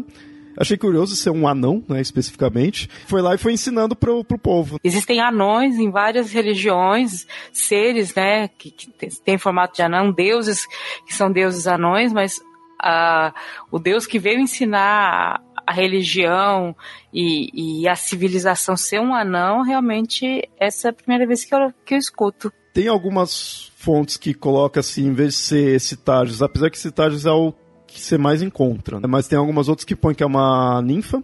[0.56, 2.88] Achei curioso ser um anão, né, especificamente.
[3.08, 4.78] Foi lá e foi ensinando pro, pro povo.
[4.84, 8.88] Existem anões em várias religiões, seres, né, que, que
[9.24, 10.64] têm formato de anão, deuses
[11.04, 12.40] que são deuses anões, mas
[12.82, 13.32] uh,
[13.70, 16.76] o deus que veio ensinar a religião
[17.12, 21.72] e, e, a civilização ser um anão, realmente essa é a primeira vez que eu,
[21.84, 22.52] que eu escuto.
[22.74, 27.30] Tem algumas fontes que colocam assim, em vez de ser Citages, apesar que Citages é
[27.30, 27.54] o
[27.86, 29.06] que você mais encontra, né?
[29.08, 31.22] mas tem algumas outras que põem que é uma ninfa,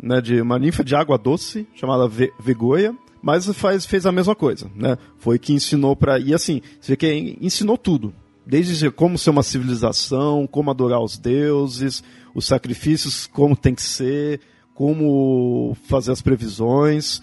[0.00, 4.34] né, de uma ninfa de água doce, chamada Ve Vegoia, mas faz, fez a mesma
[4.34, 4.98] coisa, né?
[5.16, 8.12] Foi que ensinou para e assim, você vê que ensinou tudo,
[8.46, 12.02] desde como ser uma civilização, como adorar os deuses,
[12.34, 14.40] os sacrifícios, como tem que ser,
[14.74, 17.20] como fazer as previsões.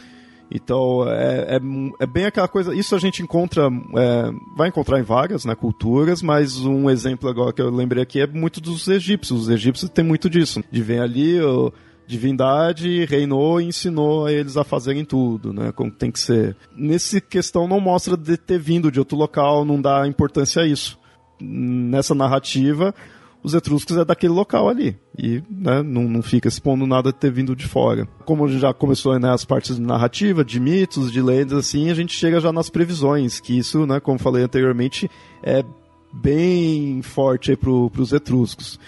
[0.51, 1.59] Então, é, é,
[1.99, 2.73] é, bem aquela coisa.
[2.73, 7.53] Isso a gente encontra, é, vai encontrar em várias né, culturas, mas um exemplo agora
[7.53, 9.41] que eu lembrei aqui é muito dos egípcios.
[9.41, 10.63] Os egípcios têm muito disso.
[10.71, 11.71] De vem ali, a
[12.07, 15.71] divindade reinou e ensinou a eles a fazerem tudo, né?
[15.71, 16.57] Como tem que ser.
[16.75, 20.97] Nesse questão não mostra de ter vindo de outro local, não dá importância a isso.
[21.41, 22.93] Nessa narrativa,
[23.41, 24.97] os etruscos é daquele local ali.
[25.17, 28.05] E né, não, não fica expondo nada de ter vindo de fora.
[28.25, 32.13] Como já começou né, as partes de narrativa, de mitos, de lendas, assim, a gente
[32.13, 35.09] chega já nas previsões, que isso, né, como falei anteriormente,
[35.41, 35.63] é
[36.11, 38.79] bem forte para os etruscos.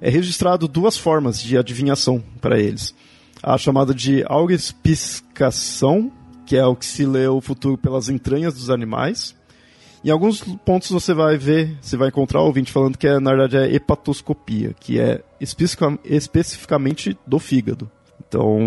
[0.00, 2.94] É registrado duas formas de adivinhação para eles.
[3.42, 6.10] A chamada de augespiscação,
[6.46, 9.34] que é o que se lê o futuro pelas entranhas dos animais,
[10.04, 13.30] em alguns pontos você vai ver, você vai encontrar o ouvinte falando que é, na
[13.30, 17.90] verdade é hepatoscopia, que é especificamente do fígado.
[18.26, 18.58] Então,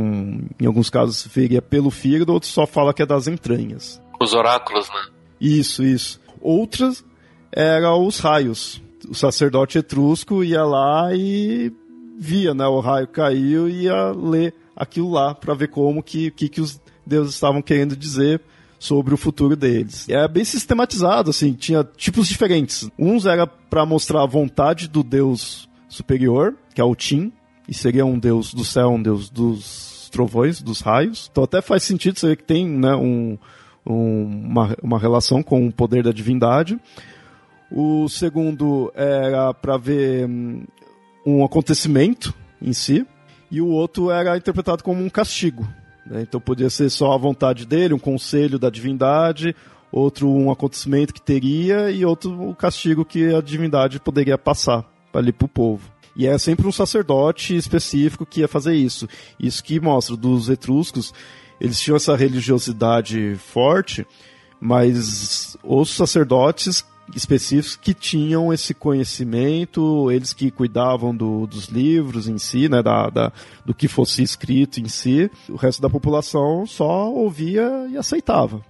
[0.60, 4.02] em alguns casos veria pelo fígado, outros só fala que é das entranhas.
[4.22, 5.06] Os oráculos, né?
[5.39, 6.19] Isso, isso.
[6.41, 7.04] Outras
[7.52, 8.82] eram os raios.
[9.10, 11.72] O sacerdote etrusco ia lá e
[12.17, 12.65] via, né?
[12.65, 16.80] O raio caiu e ia ler aquilo lá para ver como que, que, que os
[17.06, 18.41] deuses estavam querendo dizer
[18.84, 20.10] sobre o futuro deles.
[20.10, 22.89] É bem sistematizado, assim, tinha tipos diferentes.
[23.00, 27.32] Uns era para mostrar a vontade do deus superior, que é o Tim,
[27.65, 31.30] e seria um deus do céu, um deus dos trovões, dos raios.
[31.32, 33.38] Então até faz sentido você que tem né, um,
[33.88, 36.78] um, uma, uma relação com o poder da divindade.
[37.72, 40.65] O segundo era para ver hum,
[41.26, 43.08] um acontecimento em si,
[43.50, 45.65] e o outro era interpretado como um castigo.
[46.06, 46.22] Né?
[46.22, 49.56] Então podia ser só a vontade dele, um conselho da divindade,
[49.92, 55.32] outro um acontecimento que teria e outro o castigo que a divindade poderia passar ali
[55.32, 55.92] para o povo.
[56.16, 59.08] E é sempre um sacerdote específico que ia fazer isso.
[59.39, 61.13] Isso que mostra dos etruscos,
[61.60, 64.06] eles tinham essa religiosidade forte,
[64.60, 66.86] mas os sacerdotes
[67.16, 73.10] específicos que tinham esse conhecimento, eles que cuidavam do, dos livros em si, né, da,
[73.10, 73.32] da,
[73.66, 78.62] do que fosse escrito em si, o resto da população só ouvia e aceitava.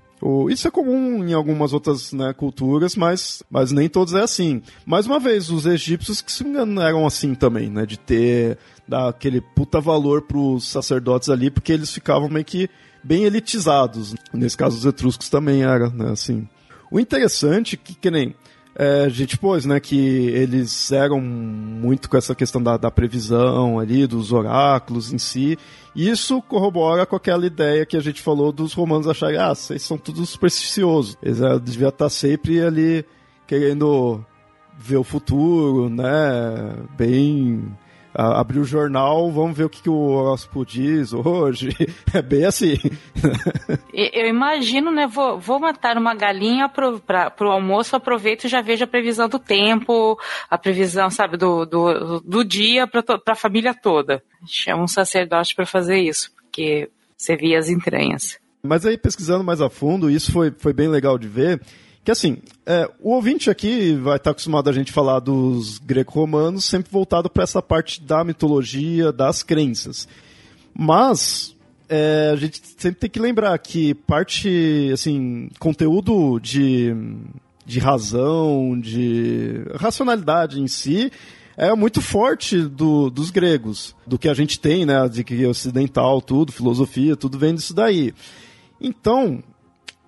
[0.49, 4.61] Isso é comum em algumas outras né, culturas, mas, mas nem todos é assim.
[4.85, 7.85] Mais uma vez, os egípcios que se engano eram assim também, né?
[7.85, 12.69] De ter dar aquele puta valor pros sacerdotes ali, porque eles ficavam meio que
[13.03, 14.15] bem elitizados.
[14.33, 16.11] Nesse caso, os etruscos também eram, né?
[16.11, 16.47] Assim.
[16.93, 18.35] O interessante, que, que nem
[18.75, 23.79] é, a gente pôs, né, que eles eram muito com essa questão da, da previsão
[23.79, 25.57] ali, dos oráculos em si.
[25.95, 29.97] Isso corrobora com aquela ideia que a gente falou dos romanos acharem, ah, vocês são
[29.97, 31.17] tudo supersticiosos.
[31.23, 33.03] Eles é, deviam estar sempre ali
[33.47, 34.23] querendo
[34.77, 37.75] ver o futuro, né, bem
[38.13, 41.69] abrir o jornal, vamos ver o que, que o horóscopo diz hoje.
[42.13, 42.75] É bem assim.
[43.91, 45.07] Eu imagino, né?
[45.07, 49.27] Vou, vou matar uma galinha pro, pra, pro almoço, aproveito e já vejo a previsão
[49.27, 50.15] do tempo,
[50.47, 54.21] a previsão, sabe, do, do, do dia para a família toda.
[54.45, 58.37] Chama um sacerdote para fazer isso, porque você via as entranhas.
[58.65, 61.59] Mas aí, pesquisando mais a fundo, isso foi, foi bem legal de ver,
[62.01, 66.89] que assim, é, o ouvinte aqui vai estar acostumado a gente falar dos greco-romanos, sempre
[66.89, 70.07] voltado para essa parte da mitologia, das crenças.
[70.73, 71.53] Mas
[71.89, 76.95] é, a gente sempre tem que lembrar que parte, assim, conteúdo de,
[77.65, 81.11] de razão, de racionalidade em si,
[81.57, 86.21] é muito forte do, dos gregos, do que a gente tem, né, de que ocidental,
[86.21, 88.13] tudo, filosofia, tudo vem disso daí.
[88.83, 89.41] Então,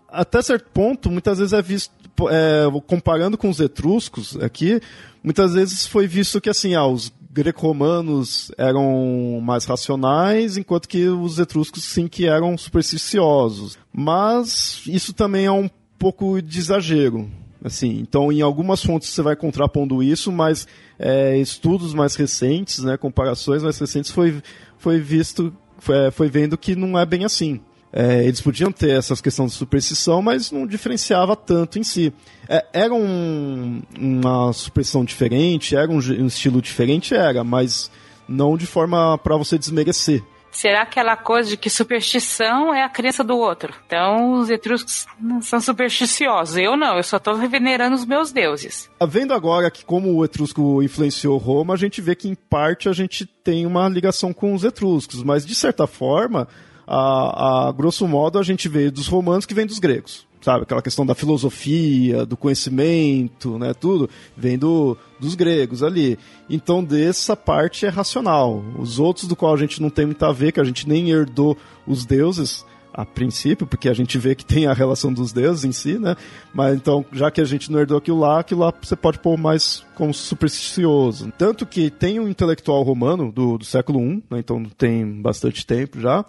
[0.09, 1.91] até certo ponto, muitas vezes é visto,
[2.29, 4.81] é, comparando com os etruscos aqui,
[5.23, 11.37] muitas vezes foi visto que assim, ah, os greco-romanos eram mais racionais, enquanto que os
[11.37, 13.77] etruscos sim que eram supersticiosos.
[13.91, 17.29] Mas isso também é um pouco de exagero.
[17.61, 20.67] Assim, então, em algumas fontes você vai contrapondo isso, mas
[20.99, 24.41] é, estudos mais recentes, né, comparações mais recentes, foi,
[24.77, 27.59] foi visto, foi, foi vendo que não é bem assim.
[27.97, 32.13] É, eles podiam ter essas questões de superstição, mas não diferenciava tanto em si.
[32.49, 37.89] É, era um, uma superstição diferente, era um, um, estilo diferente, era, mas
[38.27, 40.21] não de forma para você desmerecer.
[40.51, 43.73] Será aquela coisa de que superstição é a crença do outro?
[43.85, 45.05] Então os etruscos
[45.41, 46.57] são supersticiosos.
[46.57, 48.89] Eu não, eu só estou venerando os meus deuses.
[48.99, 52.89] Tá vendo agora que como o etrusco influenciou Roma, a gente vê que em parte
[52.89, 56.47] a gente tem uma ligação com os etruscos, mas de certa forma
[56.87, 60.25] a, a grosso modo, a gente vê dos romanos que vem dos gregos.
[60.41, 66.19] Sabe, aquela questão da filosofia, do conhecimento, né, tudo, vem do, dos gregos ali.
[66.47, 68.63] Então, dessa parte é racional.
[68.77, 71.09] Os outros do qual a gente não tem muito a ver, que a gente nem
[71.09, 71.57] herdou
[71.87, 72.63] os deuses,
[72.95, 76.15] a princípio, porque a gente vê que tem a relação dos deuses em si, né?
[76.53, 79.37] Mas então, já que a gente não herdou aquilo lá, aquilo lá você pode pôr
[79.37, 81.31] mais como supersticioso.
[81.37, 84.39] Tanto que tem um intelectual romano do, do século I, né?
[84.39, 86.23] então tem bastante tempo já,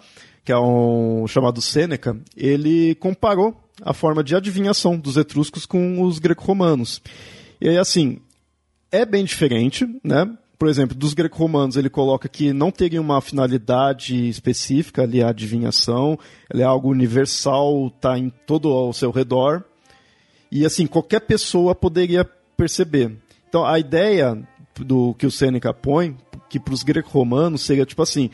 [0.47, 6.19] que é um chamado Sêneca, ele comparou a forma de adivinhação dos etruscos com os
[6.19, 7.01] greco-romanos.
[7.59, 8.21] E aí, assim,
[8.89, 10.25] é bem diferente, né?
[10.57, 16.17] Por exemplo, dos greco-romanos, ele coloca que não teria uma finalidade específica ali a adivinhação,
[16.49, 19.65] ela é algo universal, está em todo ao seu redor.
[20.49, 22.23] E assim, qualquer pessoa poderia
[22.55, 23.17] perceber.
[23.49, 24.41] Então, a ideia
[24.79, 26.15] do que o Sêneca põe,
[26.49, 28.29] que para os greco-romanos seria tipo assim,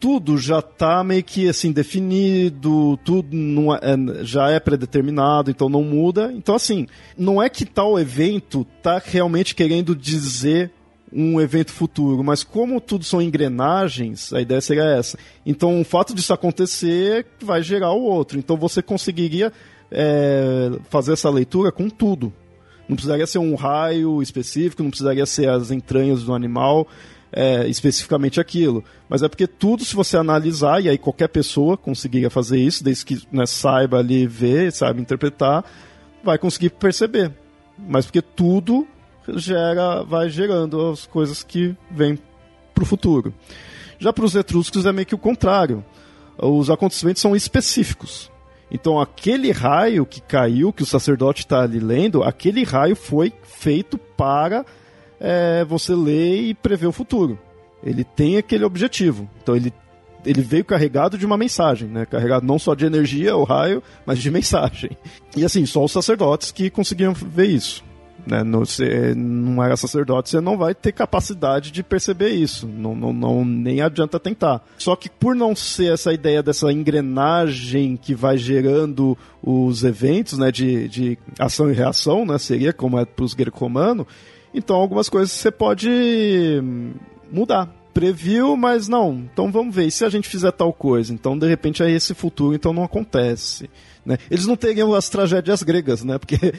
[0.00, 5.68] tudo já está meio que assim definido, tudo não é, é, já é predeterminado, então
[5.68, 6.32] não muda.
[6.34, 10.72] Então assim, não é que tal evento está realmente querendo dizer
[11.12, 15.18] um evento futuro, mas como tudo são engrenagens, a ideia seria essa.
[15.44, 18.38] Então o fato disso acontecer vai gerar o outro.
[18.38, 19.52] Então você conseguiria
[19.90, 22.32] é, fazer essa leitura com tudo.
[22.88, 26.88] Não precisaria ser um raio específico, não precisaria ser as entranhas do animal
[27.32, 28.84] é, especificamente aquilo.
[29.08, 33.04] Mas é porque tudo, se você analisar, e aí qualquer pessoa conseguiria fazer isso, desde
[33.04, 35.64] que né, saiba ali ver, saiba interpretar,
[36.22, 37.32] vai conseguir perceber.
[37.78, 38.86] Mas porque tudo
[39.36, 42.18] gera, vai gerando as coisas que vêm
[42.74, 43.32] para o futuro.
[43.98, 45.84] Já para os etruscos é meio que o contrário.
[46.38, 48.30] Os acontecimentos são específicos.
[48.70, 53.98] Então aquele raio que caiu, que o sacerdote está ali lendo, aquele raio foi feito
[53.98, 54.64] para
[55.20, 57.38] é, você ler e prever o futuro.
[57.84, 59.28] Ele tem aquele objetivo.
[59.42, 59.72] Então ele,
[60.24, 62.06] ele veio carregado de uma mensagem, né?
[62.06, 64.90] Carregado não só de energia, o raio, mas de mensagem.
[65.36, 67.84] E assim, só os sacerdotes que conseguiam ver isso.
[68.26, 68.42] Né?
[68.42, 72.66] No, você não era sacerdote, você não vai ter capacidade de perceber isso.
[72.66, 74.62] Não, não, não, nem adianta tentar.
[74.78, 80.50] Só que por não ser essa ideia dessa engrenagem que vai gerando os eventos, né,
[80.50, 84.06] de, de ação e reação, né, seria como é para os greco-romanos,
[84.54, 86.60] então algumas coisas você pode
[87.30, 87.74] mudar.
[87.92, 89.28] Previu, mas não.
[89.32, 89.86] Então vamos ver.
[89.86, 91.12] E se a gente fizer tal coisa?
[91.12, 93.68] Então de repente é esse futuro, então não acontece.
[94.04, 94.16] Né?
[94.30, 96.16] Eles não teriam as tragédias gregas, né?
[96.18, 96.36] Porque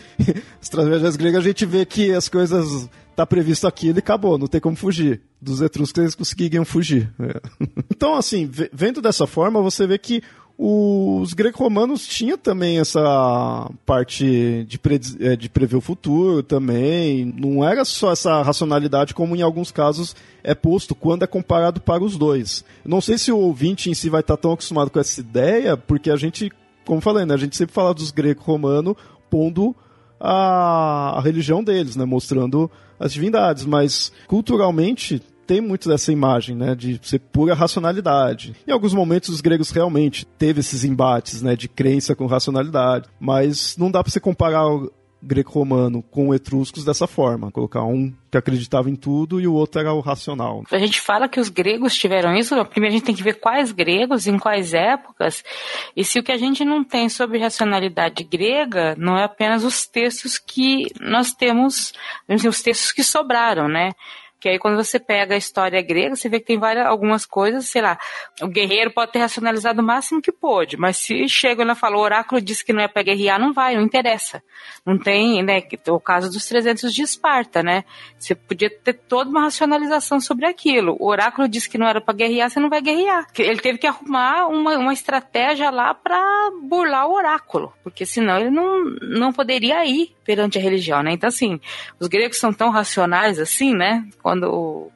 [0.62, 4.48] as tragédias gregas a gente vê que as coisas tá previsto aquilo e acabou, não
[4.48, 5.22] tem como fugir.
[5.42, 7.12] Dos etruscos eles conseguiriam fugir.
[7.20, 7.42] É.
[8.02, 10.24] Então, assim, vendo dessa forma, você vê que
[10.64, 17.26] os greco-romanos tinham também essa parte de, pre é, de prever o futuro também.
[17.36, 22.04] Não era só essa racionalidade, como em alguns casos é posto quando é comparado para
[22.04, 22.64] os dois.
[22.86, 26.12] Não sei se o ouvinte em si vai estar tão acostumado com essa ideia, porque
[26.12, 26.52] a gente,
[26.86, 28.94] como falei, né, a gente sempre fala dos greco-romanos
[29.32, 29.76] pondo
[30.20, 36.76] a, a religião deles, né, mostrando as divindades, mas culturalmente tem muito dessa imagem, né,
[36.76, 38.56] de ser pura racionalidade.
[38.68, 43.76] Em alguns momentos os gregos realmente teve esses embates, né, de crença com racionalidade, mas
[43.78, 48.90] não dá para você comparar o greco-romano com etruscos dessa forma, colocar um que acreditava
[48.90, 50.64] em tudo e o outro era o racional.
[50.72, 53.72] A gente fala que os gregos tiveram isso, primeiro a gente tem que ver quais
[53.72, 55.44] gregos, em quais épocas,
[55.96, 59.86] e se o que a gente não tem sobre racionalidade grega não é apenas os
[59.86, 61.94] textos que nós temos,
[62.28, 63.92] os textos que sobraram, né?
[64.42, 67.68] Que aí quando você pega a história grega, você vê que tem várias, algumas coisas,
[67.68, 67.98] sei lá,
[68.42, 72.00] o guerreiro pode ter racionalizado o máximo que pôde, mas se chega e fala, o
[72.00, 74.42] oráculo disse que não é para guerrear, não vai, não interessa.
[74.84, 77.84] Não tem, né, o caso dos 300 de Esparta, né?
[78.18, 80.98] Você podia ter toda uma racionalização sobre aquilo.
[81.00, 83.28] O oráculo disse que não era para guerrear, você não vai guerrear.
[83.38, 88.50] Ele teve que arrumar uma, uma estratégia lá para burlar o oráculo, porque senão ele
[88.50, 91.12] não, não poderia ir perante a religião, né?
[91.12, 91.60] Então, assim,
[92.00, 94.04] os gregos são tão racionais assim, né?
[94.32, 94.90] Quando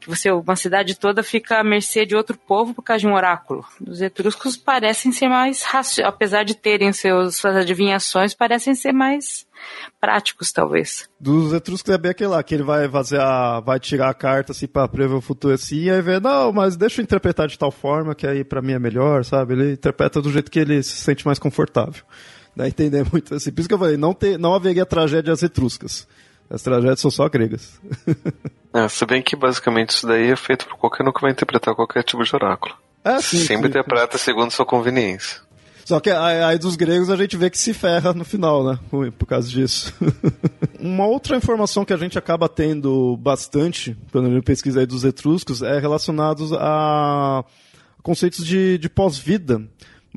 [0.00, 3.12] que você, uma cidade toda fica à mercê de outro povo por causa de um
[3.12, 3.64] oráculo.
[3.84, 5.64] Os etruscos parecem ser mais,
[6.04, 9.48] apesar de terem seus, suas adivinhações, parecem ser mais
[10.00, 11.10] práticos, talvez.
[11.18, 14.52] Dos etruscos é bem aquele lá, que ele vai fazer a, vai tirar a carta
[14.52, 17.58] assim pra prever o futuro assim, e aí vê, não, mas deixa eu interpretar de
[17.58, 19.54] tal forma que aí para mim é melhor, sabe?
[19.54, 22.04] Ele interpreta do jeito que ele se sente mais confortável.
[22.54, 23.50] Dá entender muito assim.
[23.50, 26.06] Por isso que eu falei, não, ter, não haveria tragédias etruscas.
[26.50, 27.80] As tragédias são só gregas.
[28.72, 31.74] é, se bem que basicamente isso daí é feito por qualquer um que vai interpretar
[31.74, 32.74] qualquer tipo de oráculo.
[33.04, 35.40] É, sim, Sempre interpreta segundo sua conveniência.
[35.84, 38.78] Só que aí dos gregos a gente vê que se ferra no final, né?
[38.90, 39.94] Por causa disso.
[40.78, 45.02] Uma outra informação que a gente acaba tendo bastante quando a gente pesquisa aí dos
[45.04, 47.42] etruscos é relacionados a
[48.02, 49.66] conceitos de, de pós-vida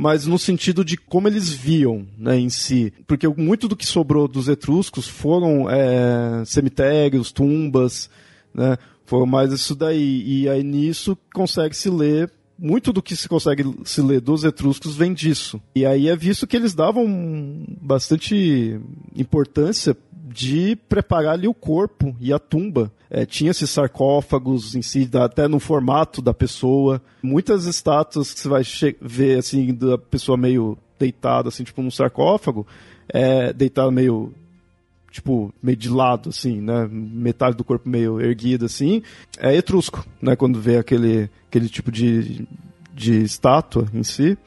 [0.01, 2.91] mas no sentido de como eles viam né, em si.
[3.05, 8.09] Porque muito do que sobrou dos etruscos foram é, cemitérios, tumbas,
[8.51, 10.23] né, foram mais isso daí.
[10.25, 14.95] E aí nisso consegue se ler muito do que se consegue se ler dos etruscos
[14.95, 15.61] vem disso.
[15.75, 18.79] E aí é visto que eles davam bastante
[19.15, 19.95] importância
[20.31, 22.91] de preparar ali o corpo e a tumba.
[23.09, 27.01] É, tinha esses sarcófagos em si, até no formato da pessoa.
[27.21, 28.63] Muitas estátuas que você vai
[29.01, 32.65] ver, assim, da pessoa meio deitada, assim, tipo num sarcófago,
[33.09, 34.33] é, deitada meio
[35.11, 36.87] tipo, meio de lado, assim, né?
[36.89, 39.03] Metade do corpo meio erguida, assim,
[39.37, 40.37] é etrusco, né?
[40.37, 42.47] Quando vê aquele, aquele tipo de,
[42.93, 44.37] de estátua em si.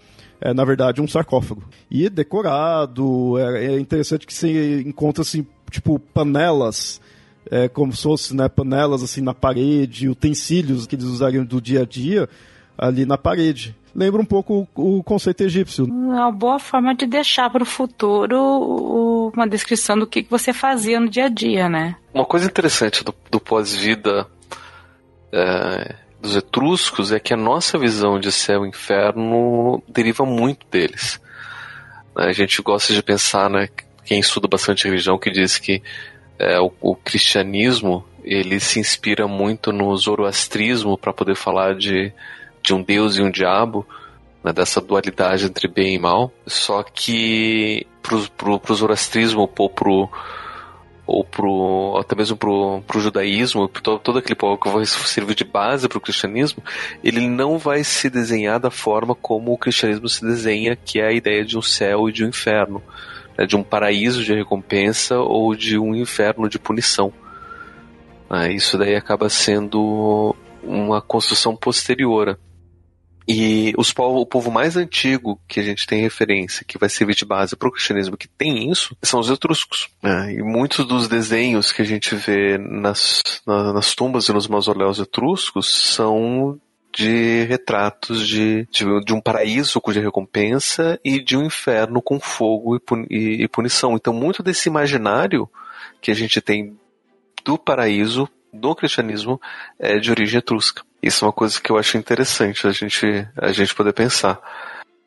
[0.41, 1.63] É, na verdade, um sarcófago.
[1.91, 7.01] E decorado, é, é interessante que você encontra, assim, tipo, panelas
[7.51, 11.83] é, como se fosse né, panelas assim na parede, utensílios que eles usariam do dia
[11.83, 12.29] a dia
[12.77, 13.77] ali na parede.
[13.95, 15.87] Lembra um pouco o, o conceito egípcio.
[15.87, 20.99] É uma boa forma de deixar para o futuro uma descrição do que você fazia
[20.99, 21.97] no dia a dia, né?
[22.13, 24.27] Uma coisa interessante do, do pós-vida
[25.31, 31.21] é, dos etruscos é que a nossa visão de céu e inferno deriva muito deles.
[32.17, 33.69] A gente gosta de pensar, né,
[34.05, 35.83] quem estuda bastante religião, que diz que
[36.39, 42.13] é, o, o, cristianismo ele se inspira muito no zoroastrismo para poder falar de,
[42.63, 43.87] de um deus e um diabo,
[44.43, 46.33] né, dessa dualidade entre bem e mal.
[46.47, 50.11] Só que pro, pro zoroastrismo ou pro
[51.07, 55.45] ou pro, até mesmo pro, pro judaísmo, todo, todo aquele povo que vai servir de
[55.45, 56.63] base para o cristianismo,
[57.03, 61.13] ele não vai se desenhar da forma como o cristianismo se desenha, que é a
[61.13, 62.83] ideia de um céu e de um inferno
[63.37, 67.13] né, de um paraíso de recompensa ou de um inferno de punição.
[68.29, 72.39] Ah, isso daí acaba sendo uma construção posterior.
[73.27, 77.15] E os povo, o povo mais antigo que a gente tem referência, que vai servir
[77.15, 79.89] de base para o cristianismo, que tem isso, são os etruscos.
[80.03, 80.35] Né?
[80.35, 85.67] E muitos dos desenhos que a gente vê nas, nas tumbas e nos mausoléus etruscos
[85.95, 86.61] são
[86.95, 92.81] de retratos de, de, de, um paraíso cuja recompensa e de um inferno com fogo
[93.11, 93.97] e, e, punição.
[93.97, 95.51] Então, muito desse imaginário
[96.01, 96.79] que a gente tem
[97.45, 99.41] do paraíso, do cristianismo,
[99.77, 100.83] é de origem etrusca.
[101.03, 103.05] Isso é uma coisa que eu acho interessante a gente,
[103.37, 104.41] a gente poder pensar.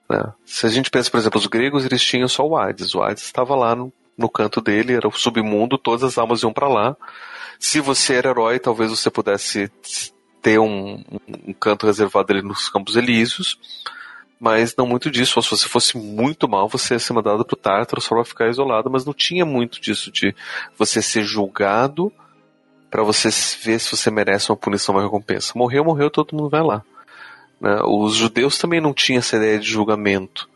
[0.09, 0.21] Né?
[0.45, 2.93] Se a gente pensa, por exemplo, os gregos eles tinham só o Hades.
[2.93, 6.51] O Hades estava lá no, no canto dele, era o submundo, todas as almas iam
[6.51, 6.97] para lá.
[7.57, 9.71] Se você era herói, talvez você pudesse
[10.47, 11.03] ter um,
[11.45, 13.59] um canto reservado ali nos Campos Elíseos,
[14.39, 15.41] mas não muito disso.
[15.41, 18.89] se você fosse muito mal, você ia ser mandado pro Tártaro só pra ficar isolado,
[18.89, 20.33] mas não tinha muito disso de
[20.77, 22.13] você ser julgado
[22.89, 23.27] para você
[23.61, 25.51] ver se você merece uma punição, uma recompensa.
[25.53, 26.81] Morreu, morreu, todo mundo vai lá.
[27.59, 27.81] Né?
[27.83, 30.49] Os judeus também não tinham essa ideia de julgamento.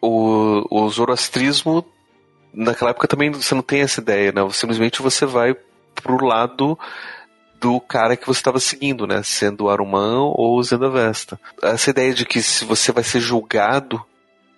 [0.00, 1.84] O, o zoroastrismo,
[2.54, 4.48] naquela época também você não tem essa ideia, né?
[4.52, 5.56] Simplesmente você vai
[5.96, 6.78] pro lado
[7.62, 9.22] do cara que você estava seguindo, né?
[9.22, 11.40] Sendo Aruman ou o Zendavesta.
[11.62, 14.04] Essa ideia de que se você vai ser julgado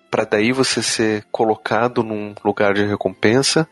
[0.09, 3.67] para daí você ser colocado num lugar de recompensa,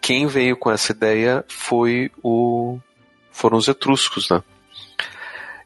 [0.00, 2.78] quem veio com essa ideia foi o
[3.32, 4.40] foram os etruscos, né?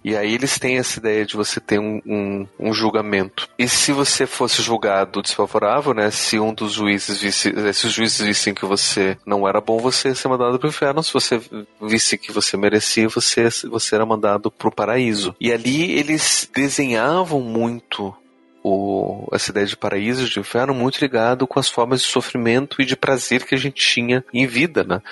[0.04, 3.48] E aí eles têm essa ideia de você ter um, um, um, julgamento.
[3.58, 6.10] E se você fosse julgado desfavorável, né?
[6.10, 10.08] Se um dos juízes visse, se os juízes vissem que você não era bom, você
[10.08, 11.02] ia ser mandado para o inferno.
[11.02, 11.40] Se você
[11.80, 15.34] visse que você merecia, você, você era mandado para o paraíso.
[15.40, 18.14] E ali eles desenhavam muito
[18.66, 22.86] o, essa ideia de paraíso, de inferno, muito ligado com as formas de sofrimento e
[22.86, 25.02] de prazer que a gente tinha em vida, né?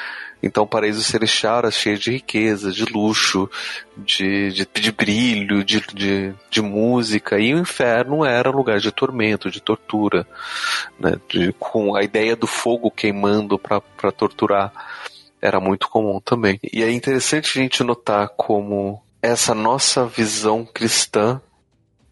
[0.43, 3.49] Então o paraíso celestial era cheio de riqueza, de luxo,
[3.95, 9.51] de, de, de brilho, de, de, de, música, e o inferno era lugar de tormento,
[9.51, 10.27] de tortura,
[10.99, 11.17] né?
[11.29, 14.73] De, com a ideia do fogo queimando para torturar
[15.43, 16.59] era muito comum também.
[16.73, 21.41] E é interessante a gente notar como essa nossa visão cristã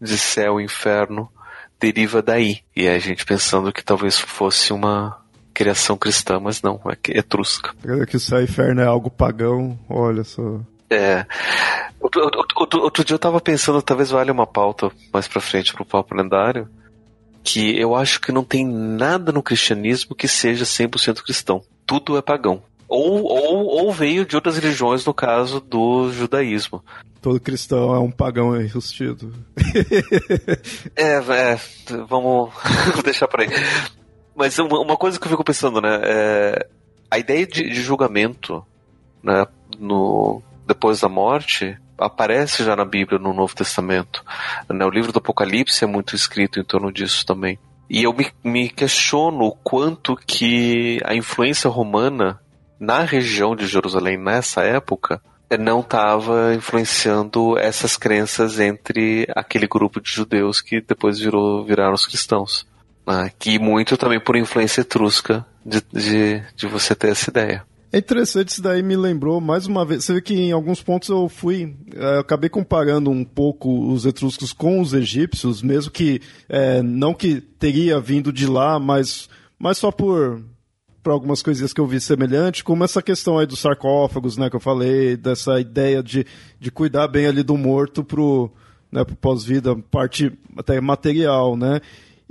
[0.01, 1.31] de céu e inferno
[1.79, 2.59] deriva daí.
[2.75, 5.21] E a gente pensando que talvez fosse uma
[5.53, 7.73] criação cristã, mas não, é etrusca.
[7.83, 10.59] É que o inferno é algo pagão, olha só.
[10.89, 11.25] É.
[11.99, 12.21] Outro,
[12.55, 16.15] outro, outro, dia eu tava pensando, talvez valha uma pauta mais pra frente pro papo
[16.15, 16.67] lendário,
[17.43, 21.63] que eu acho que não tem nada no cristianismo que seja 100% cristão.
[21.85, 22.61] Tudo é pagão.
[22.93, 26.83] Ou, ou, ou veio de outras religiões, no caso do judaísmo.
[27.21, 29.33] Todo cristão é um pagão enrustido.
[30.93, 31.59] é, é,
[32.09, 32.49] vamos
[33.05, 33.47] deixar por aí.
[34.35, 36.01] Mas uma coisa que eu fico pensando, né?
[36.03, 36.67] É,
[37.09, 38.61] a ideia de, de, julgamento,
[39.23, 39.45] né?
[39.79, 44.21] No, depois da morte aparece já na Bíblia, no Novo Testamento.
[44.67, 47.57] Né, o livro do Apocalipse é muito escrito em torno disso também.
[47.89, 52.40] E eu me, me questiono o quanto que a influência romana
[52.81, 55.21] na região de Jerusalém nessa época
[55.59, 62.07] não estava influenciando essas crenças entre aquele grupo de judeus que depois virou, viraram os
[62.07, 62.65] cristãos.
[63.05, 67.63] Ah, que muito também por influência etrusca de, de, de você ter essa ideia.
[67.93, 70.05] É interessante, isso daí me lembrou mais uma vez.
[70.05, 71.75] Você vê que em alguns pontos eu fui.
[71.93, 76.21] Eh, eu acabei comparando um pouco os etruscos com os egípcios, mesmo que.
[76.47, 79.27] É, não que teria vindo de lá, mas,
[79.59, 80.41] mas só por.
[81.03, 84.55] Para algumas coisinhas que eu vi semelhante, como essa questão aí dos sarcófagos, né, que
[84.55, 86.25] eu falei, dessa ideia de,
[86.59, 88.51] de cuidar bem ali do morto pro,
[88.91, 91.81] né, pro pós-vida, parte até material, né?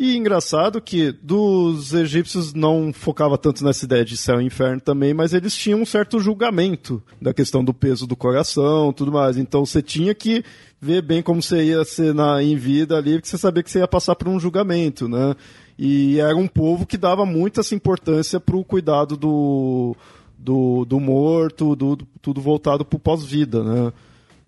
[0.03, 5.13] E engraçado que dos egípcios não focava tanto nessa ideia de céu e inferno também,
[5.13, 9.37] mas eles tinham um certo julgamento da questão do peso do coração, tudo mais.
[9.37, 10.43] Então você tinha que
[10.81, 13.81] ver bem como você ia ser na, em vida ali, porque você sabia que você
[13.81, 15.37] ia passar por um julgamento, né?
[15.83, 19.97] E era um povo que dava muita importância para o cuidado do,
[20.37, 23.91] do, do morto, do, do tudo voltado para o pós-vida, né?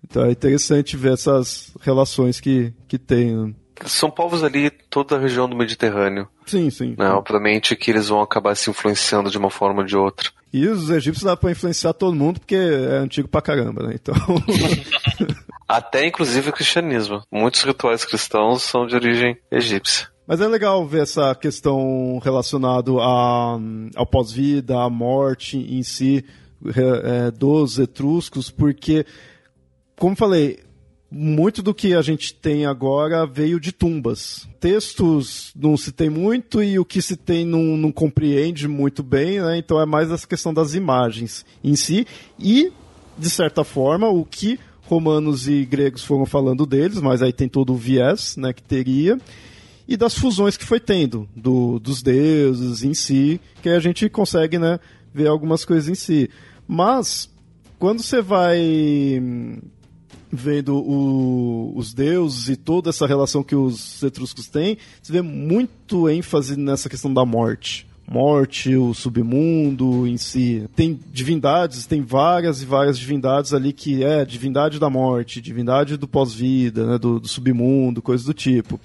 [0.03, 3.35] Então é interessante ver essas relações que, que tem.
[3.35, 3.53] Né?
[3.83, 6.27] São povos ali, toda a região do Mediterrâneo.
[6.45, 6.93] Sim, sim.
[6.95, 7.09] Né?
[7.09, 10.29] Obviamente que eles vão acabar se influenciando de uma forma ou de outra.
[10.53, 13.95] E os egípcios dá pra influenciar todo mundo porque é antigo pra caramba, né?
[13.95, 14.13] Então.
[15.67, 17.23] Até inclusive o cristianismo.
[17.31, 20.12] Muitos rituais cristãos são de origem egípcia.
[20.25, 26.23] Mas é legal ver essa questão relacionada ao pós-vida, à morte em si,
[26.75, 29.05] é, dos etruscos, porque,
[29.97, 30.59] como falei,
[31.15, 34.47] muito do que a gente tem agora veio de tumbas.
[34.59, 39.39] Textos não se tem muito e o que se tem não, não compreende muito bem,
[39.39, 39.57] né?
[39.57, 42.07] então é mais essa questão das imagens em si
[42.39, 42.71] e,
[43.15, 47.73] de certa forma, o que romanos e gregos foram falando deles, mas aí tem todo
[47.73, 49.19] o viés né, que teria,
[49.87, 54.57] e das fusões que foi tendo, do, dos deuses em si, que a gente consegue
[54.57, 54.79] né,
[55.13, 56.29] ver algumas coisas em si.
[56.67, 57.29] Mas,
[57.77, 59.21] quando você vai
[60.31, 66.09] vendo o, os deuses e toda essa relação que os etruscos têm, você vê muito
[66.09, 67.87] ênfase nessa questão da morte.
[68.09, 70.67] Morte, o submundo em si.
[70.75, 76.07] Tem divindades, tem várias e várias divindades ali que é divindade da morte, divindade do
[76.07, 78.79] pós-vida, né, do, do submundo, coisas do tipo.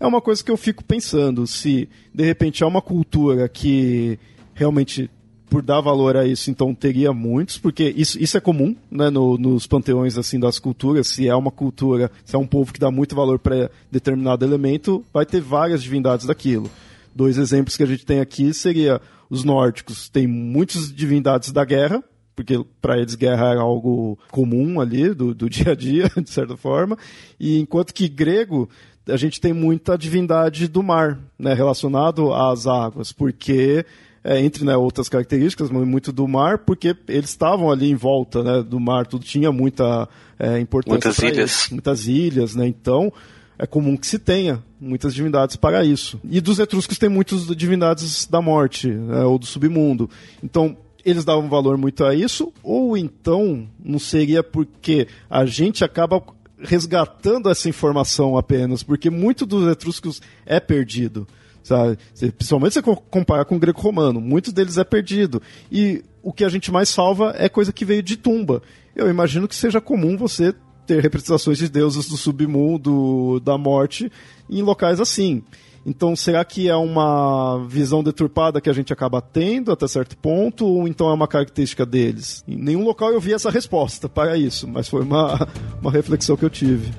[0.00, 4.18] É uma coisa que eu fico pensando, se de repente é uma cultura que
[4.54, 5.10] realmente
[5.48, 9.38] por dar valor a isso, então teria muitos, porque isso, isso é comum né, no,
[9.38, 11.08] nos panteões assim das culturas.
[11.08, 15.04] Se é uma cultura, se é um povo que dá muito valor para determinado elemento,
[15.12, 16.70] vai ter várias divindades daquilo.
[17.14, 22.02] Dois exemplos que a gente tem aqui seria os nórdicos, tem muitas divindades da guerra,
[22.34, 26.56] porque para eles guerra era algo comum ali do, do dia a dia, de certa
[26.56, 26.96] forma,
[27.38, 28.68] e enquanto que grego
[29.08, 33.84] a gente tem muita divindade do mar, né, relacionado às águas, porque
[34.22, 38.62] é, entre né, outras características, muito do mar, porque eles estavam ali em volta né,
[38.62, 41.08] do mar, tudo tinha muita é, importância.
[41.08, 41.36] Muitas ilhas.
[41.38, 42.66] Eles, muitas ilhas, né?
[42.66, 43.12] Então
[43.58, 46.20] é comum que se tenha muitas divindades para isso.
[46.24, 50.08] E dos etruscos tem muitas divindades da morte, né, ou do submundo.
[50.42, 56.22] Então, eles davam valor muito a isso, ou então não seria porque a gente acaba
[56.60, 61.26] resgatando essa informação apenas, porque muito dos etruscos é perdido.
[61.62, 61.98] Sabe?
[62.36, 65.42] Principalmente se você comparar com o greco-romano, muitos deles é perdido.
[65.70, 68.62] E o que a gente mais salva é coisa que veio de tumba.
[68.96, 70.54] Eu imagino que seja comum você
[70.86, 74.10] ter representações de deuses do submundo, da morte,
[74.48, 75.42] em locais assim.
[75.88, 80.66] Então, será que é uma visão deturpada que a gente acaba tendo até certo ponto,
[80.66, 82.44] ou então é uma característica deles?
[82.46, 85.48] Em nenhum local eu vi essa resposta para isso, mas foi uma,
[85.80, 86.92] uma reflexão que eu tive.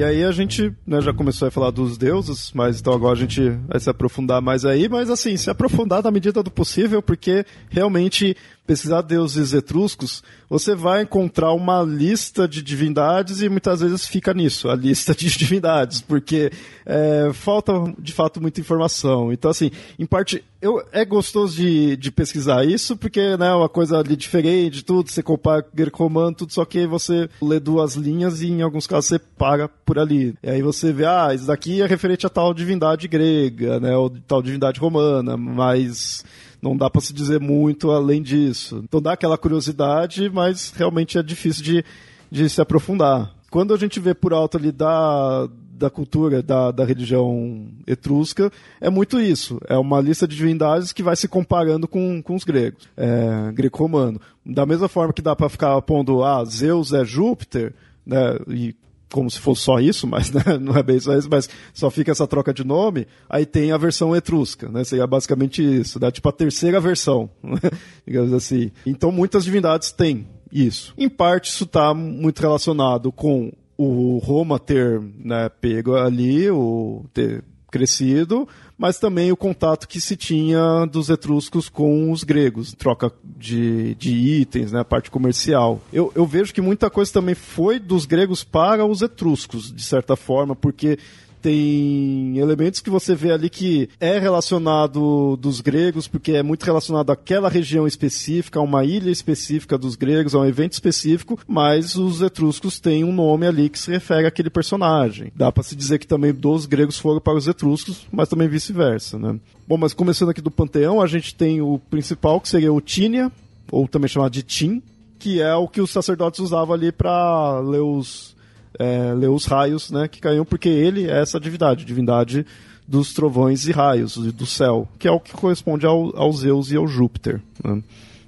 [0.00, 3.20] E aí a gente né, já começou a falar dos deuses, mas então agora a
[3.20, 7.44] gente vai se aprofundar mais aí, mas assim, se aprofundar na medida do possível, porque
[7.68, 8.34] realmente
[8.70, 14.68] pesquisar deuses etruscos, você vai encontrar uma lista de divindades e muitas vezes fica nisso,
[14.68, 16.52] a lista de divindades, porque
[16.86, 19.32] é, falta de fato muita informação.
[19.32, 23.68] Então, assim, em parte, eu, é gostoso de, de pesquisar isso, porque né, é uma
[23.68, 28.50] coisa ali diferente, tudo, você compara greco-romano, tudo, só que você lê duas linhas e
[28.50, 30.32] em alguns casos você para por ali.
[30.44, 34.10] E aí você vê, ah, isso daqui é referente a tal divindade grega, né, ou
[34.28, 36.24] tal divindade romana, mas
[36.62, 38.82] não dá para se dizer muito além disso.
[38.84, 41.84] Então dá aquela curiosidade, mas realmente é difícil de,
[42.30, 43.34] de se aprofundar.
[43.50, 48.90] Quando a gente vê por alto ali da, da cultura, da, da religião etrusca, é
[48.90, 49.58] muito isso.
[49.66, 54.20] É uma lista de divindades que vai se comparando com, com os gregos, é, greco-romano.
[54.44, 57.72] Da mesma forma que dá para ficar pondo, ah, Zeus é Júpiter,
[58.06, 58.74] né, e
[59.12, 62.12] como se fosse só isso, mas né, não é bem só isso, mas só fica
[62.12, 64.84] essa troca de nome, aí tem a versão etrusca, né?
[64.84, 67.28] Seria basicamente isso, dá tipo a terceira versão,
[68.06, 68.70] digamos assim.
[68.86, 70.94] Então muitas divindades têm isso.
[70.96, 77.42] Em parte isso está muito relacionado com o Roma ter né, pego ali, o ter
[77.70, 78.46] crescido,
[78.80, 84.10] mas também o contato que se tinha dos etruscos com os gregos, troca de, de
[84.10, 85.82] itens, né, parte comercial.
[85.92, 90.16] Eu, eu vejo que muita coisa também foi dos gregos para os etruscos, de certa
[90.16, 90.98] forma, porque
[91.40, 97.10] tem elementos que você vê ali que é relacionado dos gregos, porque é muito relacionado
[97.10, 102.20] àquela região específica, a uma ilha específica dos gregos, a um evento específico, mas os
[102.20, 105.32] etruscos têm um nome ali que se refere àquele personagem.
[105.34, 109.18] Dá para se dizer que também dos gregos foram para os etruscos, mas também vice-versa,
[109.18, 109.38] né?
[109.66, 113.30] Bom, mas começando aqui do panteão, a gente tem o principal, que seria o Tínia,
[113.70, 114.82] ou também chamado de Tim,
[115.18, 118.34] que é o que os sacerdotes usavam ali para ler os
[118.80, 122.46] é, ler os raios né, que caíam, porque ele é essa divindade, divindade
[122.88, 126.76] dos trovões e raios, do céu, que é o que corresponde ao, ao Zeus e
[126.76, 127.42] ao Júpiter.
[127.62, 127.82] Né?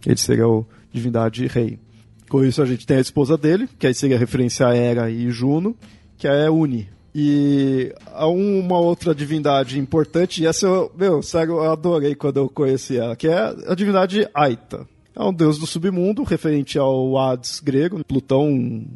[0.06, 1.78] Ele seria o divindade rei.
[2.28, 5.30] Com isso a gente tem a esposa dele, que aí seria referência a Hera e
[5.30, 5.74] Juno,
[6.18, 6.86] que é Uni.
[7.14, 12.48] E há uma outra divindade importante, e essa eu, meu, sério, eu adorei quando eu
[12.48, 14.86] conheci ela, que é a divindade Aita.
[15.14, 18.86] É um deus do submundo, referente ao Hades grego, Plutão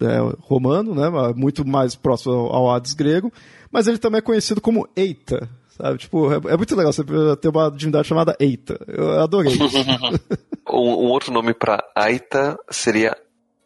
[0.00, 1.08] é, romano, né?
[1.34, 3.32] Muito mais próximo ao Hades grego.
[3.70, 5.48] Mas ele também é conhecido como Eita.
[5.70, 5.98] Sabe?
[5.98, 7.04] Tipo, é, é muito legal você
[7.40, 8.78] ter uma divindade chamada Eita.
[8.86, 9.78] Eu adorei isso.
[10.68, 13.16] um, um, outro nome para Aita seria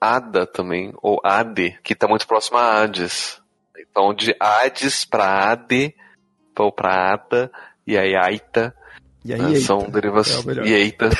[0.01, 3.41] Ada também, ou Ade, que está muito próximo a Hades.
[3.78, 5.95] Então, de Hades para Ade,
[6.59, 7.51] ou para Ada,
[7.87, 8.74] e aí Aita.
[9.24, 10.59] E aí, né, são derivações.
[10.59, 11.09] É e Eita.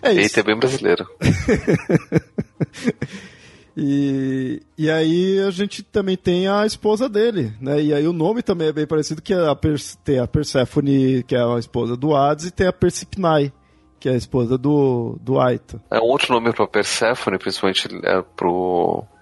[0.00, 0.20] É isso.
[0.20, 1.06] Eita, é bem brasileiro.
[3.80, 7.80] E, e aí a gente também tem a esposa dele, né?
[7.80, 9.56] E aí o nome também é bem parecido, que é a
[10.02, 13.52] tem a Persephone, que é a esposa do Hades, e tem a Persipnai,
[14.00, 15.80] que é a esposa do, do Aita.
[15.92, 19.16] É um outro nome para Persephone, principalmente é pros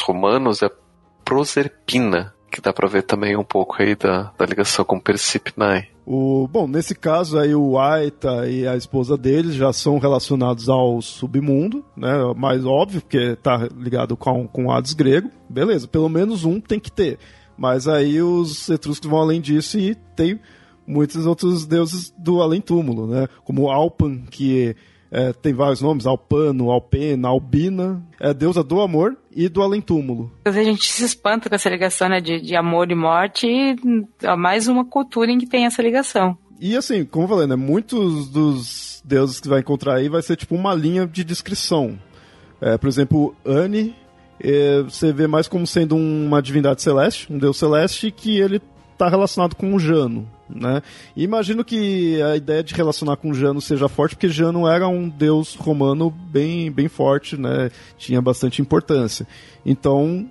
[0.00, 0.70] romanos, é
[1.24, 5.88] Proserpina, que dá para ver também um pouco aí da, da ligação com Persipnai.
[6.06, 11.02] O, bom, nesse caso aí o Aita e a esposa deles já são relacionados ao
[11.02, 12.12] submundo, né?
[12.36, 15.30] Mais óbvio, porque tá ligado com, com Hades grego.
[15.48, 17.18] Beleza, pelo menos um tem que ter.
[17.58, 20.38] Mas aí os etruscos vão além disso e tem
[20.86, 23.26] muitos outros deuses do além-túmulo, né?
[23.44, 24.76] Como Alpan, que
[25.14, 30.32] é, tem vários nomes, Alpano, Alpena, Albina, é deusa do amor e do além-túmulo.
[30.44, 33.76] A gente se espanta com essa ligação né, de, de amor e morte e
[34.26, 36.36] há mais uma cultura em que tem essa ligação.
[36.60, 40.34] E assim, como eu falei, né, muitos dos deuses que vai encontrar aí vai ser
[40.34, 41.96] tipo uma linha de descrição.
[42.60, 43.94] É, por exemplo, Ani,
[44.40, 48.60] é, você vê mais como sendo uma divindade celeste, um deus celeste, que ele
[48.92, 50.28] está relacionado com o Jano.
[50.48, 50.82] Né?
[51.16, 55.08] E imagino que a ideia de relacionar com Jano seja forte, porque Jano era um
[55.08, 57.70] deus romano bem, bem forte, né?
[57.96, 59.26] tinha bastante importância.
[59.64, 60.28] Então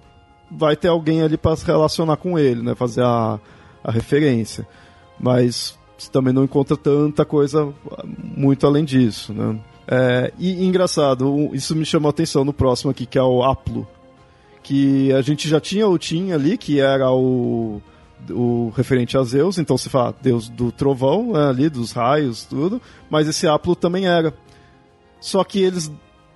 [0.52, 2.76] vai ter alguém ali para se relacionar com ele, né?
[2.76, 3.40] fazer a,
[3.84, 4.68] a referência.
[5.20, 7.74] Mas você também não encontra tanta coisa
[8.06, 9.34] muito além disso.
[9.34, 9.60] Né?
[9.88, 13.88] É, e engraçado, isso me chamou a atenção no próximo aqui, que é o Aplo.
[14.62, 17.82] Que a gente já tinha o Tim ali, que era o
[18.30, 22.82] o referente a Zeus, então se fala deus do trovão, né, ali, dos raios, tudo,
[23.10, 24.34] mas esse Aplo também era.
[25.20, 25.92] Só que eles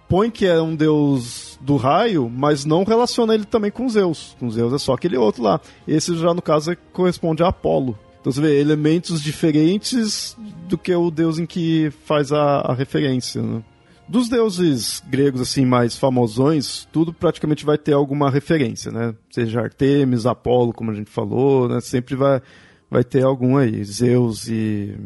[0.07, 4.35] põem que é um deus do raio, mas não relaciona ele também com Zeus.
[4.39, 5.59] Com Zeus é só aquele outro lá.
[5.87, 7.97] Esse já, no caso, corresponde a Apolo.
[8.21, 10.35] Então você vê elementos diferentes
[10.67, 13.63] do que o deus em que faz a, a referência, né?
[14.07, 19.13] Dos deuses gregos, assim, mais famosões, tudo praticamente vai ter alguma referência, né?
[19.29, 21.81] Seja Artemis, Apolo, como a gente falou, né?
[21.81, 22.41] Sempre vai,
[22.89, 23.83] vai ter algum aí.
[23.83, 24.97] Zeus e,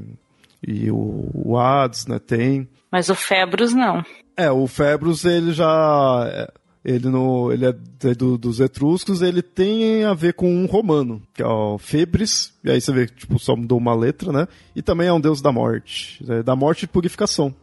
[0.66, 2.20] e o, o Hades, né?
[2.20, 2.68] Tem.
[2.92, 4.04] Mas o Febros não.
[4.38, 6.48] É, o Febros, ele já...
[6.84, 7.74] Ele, no, ele é
[8.16, 12.72] do, dos etruscos, ele tem a ver com um romano, que é o Febres, e
[12.72, 14.48] aí você vê que tipo, só mudou uma letra, né?
[14.76, 16.42] E também é um deus da morte, né?
[16.42, 17.54] da morte e purificação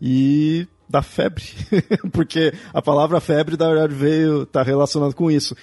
[0.00, 1.44] e da febre,
[2.10, 5.54] porque a palavra febre, na verdade, veio, está relacionado com isso.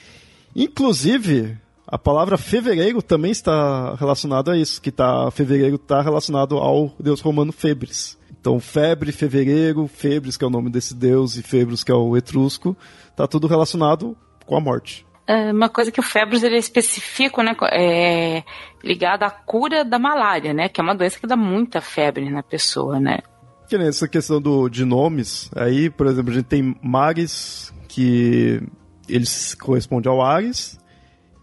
[0.56, 6.94] Inclusive, a palavra fevereiro também está relacionada a isso, que tá, fevereiro está relacionado ao
[7.00, 8.18] deus romano Febres.
[8.40, 12.16] Então, febre, fevereiro, Febres, que é o nome desse deus, e Febres, que é o
[12.16, 12.78] etrusco,
[13.10, 14.16] está tudo relacionado
[14.46, 15.06] com a morte.
[15.28, 17.54] É uma coisa que o Febres ele é específico, né?
[17.74, 18.44] É
[18.82, 20.70] ligado à cura da malária, né?
[20.70, 23.20] Que é uma doença que dá muita febre na pessoa, né?
[23.68, 28.62] Que nem essa questão do, de nomes, aí, por exemplo, a gente tem Mares, que
[29.08, 30.80] eles corresponde ao Ares,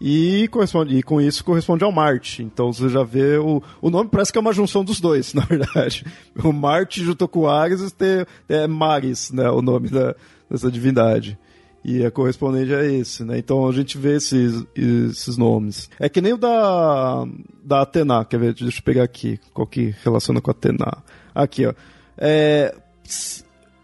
[0.01, 2.43] e, corresponde, e com isso corresponde ao Marte.
[2.43, 5.43] Então você já vê o, o nome parece que é uma junção dos dois, na
[5.43, 6.05] verdade.
[6.43, 10.15] O Marte junto com o Ares é, é Mares, né, o nome da,
[10.51, 11.39] dessa divindade.
[11.85, 13.37] E é correspondente a esse, né?
[13.37, 15.91] Então a gente vê esses, esses nomes.
[16.01, 17.27] É que nem o da,
[17.63, 18.55] da Atena, quer ver?
[18.55, 21.05] Deixa eu pegar aqui, qual que relaciona com a Atena.
[21.35, 21.75] Aqui, ó.
[22.17, 22.75] É,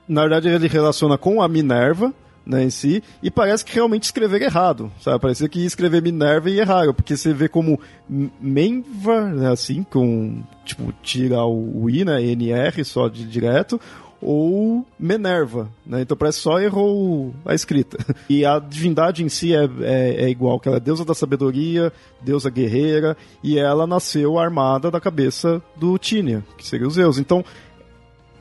[0.08, 2.12] na verdade ele relaciona com a Minerva,
[2.44, 5.20] né, em si, e parece que realmente escrever errado, sabe?
[5.20, 7.78] Parecia que ia escrever Minerva e erraram, porque você vê como
[8.08, 13.80] Menva, né, assim, com, tipo, tira o, o I, né, NR só de direto,
[14.22, 16.02] ou Minerva, né?
[16.02, 17.96] Então parece só errou a escrita.
[18.28, 21.92] E a divindade em si é, é, é, igual, que ela é deusa da sabedoria,
[22.20, 27.18] deusa guerreira, e ela nasceu armada da cabeça do Tínia, que seria os Zeus.
[27.18, 27.44] Então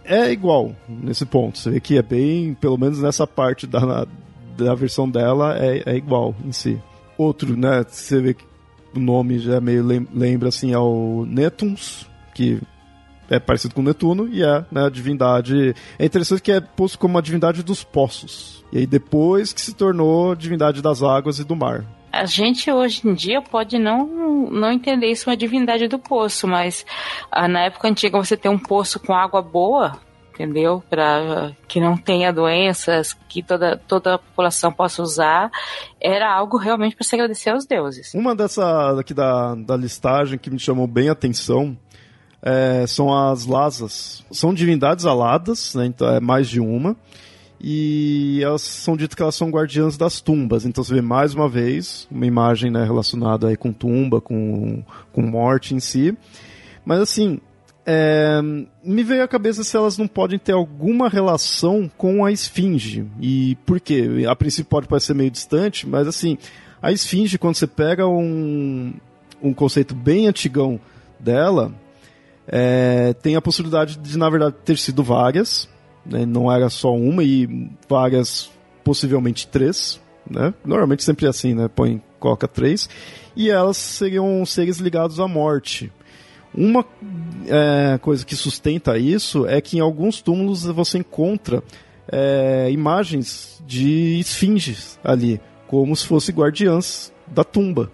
[0.09, 1.59] é igual nesse ponto.
[1.59, 4.07] Você vê que é bem, pelo menos nessa parte da,
[4.57, 6.81] da versão dela, é, é igual em si.
[7.17, 7.85] Outro, né?
[7.87, 8.43] Você vê que
[8.95, 12.59] o nome já é meio lembra assim ao Netuns, que
[13.29, 15.75] é parecido com Netuno e é né, a divindade.
[15.99, 18.65] É interessante que é posto como a divindade dos poços.
[18.71, 21.85] E aí depois que se tornou divindade das águas e do mar.
[22.11, 24.05] A gente hoje em dia pode não,
[24.49, 26.85] não entender isso uma divindade do poço, mas
[27.31, 29.99] ah, na época antiga você ter um poço com água boa,
[30.33, 30.81] entendeu?
[30.89, 35.51] Para que não tenha doenças, que toda, toda a população possa usar,
[36.01, 38.13] era algo realmente para se agradecer aos deuses.
[38.13, 41.77] Uma dessa aqui da, da listagem que me chamou bem a atenção
[42.41, 44.23] é, são as lasas.
[44.31, 46.95] São divindades aladas, né, então é mais de uma.
[47.61, 50.65] E elas são ditas que elas são guardiãs das tumbas.
[50.65, 55.21] Então você vê mais uma vez uma imagem né, relacionada aí com tumba, com, com
[55.21, 56.17] morte em si.
[56.85, 57.39] Mas assim,
[57.85, 58.39] é,
[58.83, 63.05] me veio à cabeça se elas não podem ter alguma relação com a esfinge.
[63.19, 64.25] E por quê?
[64.29, 66.37] A princípio pode parecer meio distante, mas assim,
[66.81, 68.93] a esfinge, quando você pega um,
[69.41, 70.79] um conceito bem antigão
[71.19, 71.73] dela,
[72.47, 75.67] é, tem a possibilidade de, na verdade, ter sido várias,
[76.05, 76.25] né?
[76.25, 78.49] não era só uma, e várias,
[78.83, 79.99] possivelmente três.
[80.29, 80.53] Né?
[80.63, 81.67] Normalmente sempre é assim, né?
[81.67, 82.89] põe, coloca três.
[83.35, 85.91] E elas seriam seres ligados à morte.
[86.53, 86.85] Uma
[87.47, 91.63] é, coisa que sustenta isso é que em alguns túmulos você encontra
[92.11, 97.91] é, imagens de esfinges ali, como se fossem guardiãs da tumba,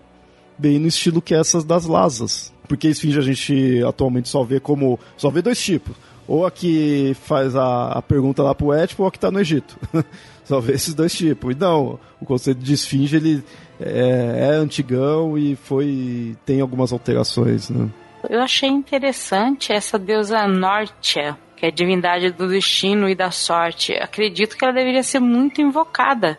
[0.58, 2.54] bem no estilo que essas das lasas.
[2.68, 5.00] Porque esfinge a gente atualmente só vê como.
[5.18, 5.96] só vê dois tipos.
[6.28, 9.40] Ou a que faz a, a pergunta lá pro Édipo ou a que tá no
[9.40, 9.78] Egito.
[10.44, 11.56] só vê esses dois tipos.
[11.56, 13.44] E não, o conceito de esfinge ele
[13.80, 16.36] é, é antigão e foi.
[16.46, 17.90] tem algumas alterações, né?
[18.30, 23.94] Eu achei interessante essa deusa Nortia, que é a divindade do destino e da sorte.
[23.94, 26.38] Acredito que ela deveria ser muito invocada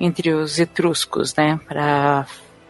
[0.00, 2.26] entre os etruscos, né, para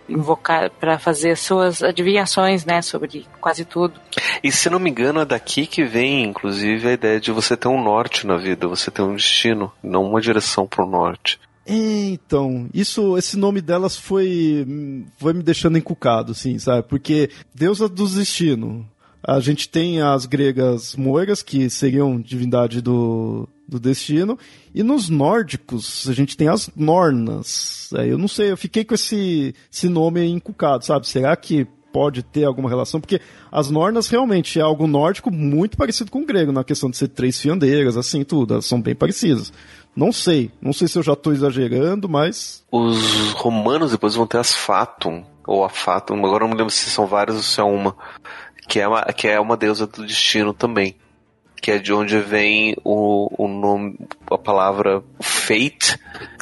[0.09, 4.01] invocar para fazer suas adivinhações, né, sobre quase tudo.
[4.43, 7.69] E se não me engano, é daqui que vem, inclusive, a ideia de você ter
[7.69, 11.41] um norte na vida, você ter um destino, não uma direção para o norte.
[11.67, 14.67] Então, isso, esse nome delas foi,
[15.17, 16.87] foi me deixando encucado, assim, sabe?
[16.87, 18.87] Porque deusa do destino.
[19.27, 24.39] A gente tem as gregas moiras, que seriam divindade do, do destino.
[24.75, 27.89] E nos nórdicos, a gente tem as Nornas.
[27.95, 31.09] É, eu não sei, eu fiquei com esse, esse nome encucado, sabe?
[31.09, 33.01] Será que pode ter alguma relação?
[33.01, 33.21] Porque
[33.51, 37.09] as Nornas realmente é algo nórdico muito parecido com o grego, na questão de ser
[37.09, 38.55] três fiandeiras, assim, tudo.
[38.55, 39.53] Elas são bem parecidas.
[39.97, 40.51] Não sei.
[40.61, 42.63] Não sei se eu já estou exagerando, mas.
[42.71, 46.91] Os romanos depois vão ter as Fatum, ou a Fatum, agora não me lembro se
[46.91, 47.97] são várias ou se é uma.
[48.67, 50.97] Que é uma, que é uma deusa do destino também
[51.65, 53.99] que é de onde vem o, o nome,
[54.31, 55.99] a palavra fate,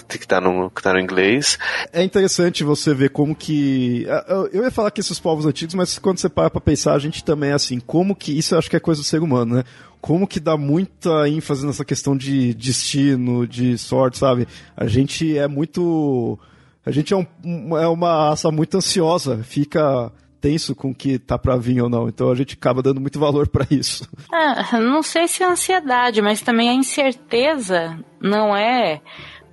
[0.09, 1.61] que está no, que tá no inglês.
[1.93, 4.05] É interessante você ver como que.
[4.53, 7.23] Eu ia falar que esses povos antigos, mas quando você para pra pensar, a gente
[7.23, 8.37] também é assim, como que.
[8.37, 9.65] Isso eu acho que é coisa do ser humano, né?
[10.01, 14.49] Como que dá muita ênfase nessa questão de destino, de sorte, sabe?
[14.77, 16.37] A gente é muito.
[16.85, 20.11] A gente é, um, é uma raça muito ansiosa, fica
[20.43, 22.09] tenso com o que tá para vir ou não.
[22.09, 24.07] Então a gente acaba dando muito valor para isso.
[24.33, 29.01] É, não sei se é ansiedade, mas também a incerteza não é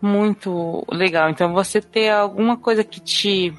[0.01, 1.29] muito legal.
[1.29, 3.53] Então você ter alguma coisa que te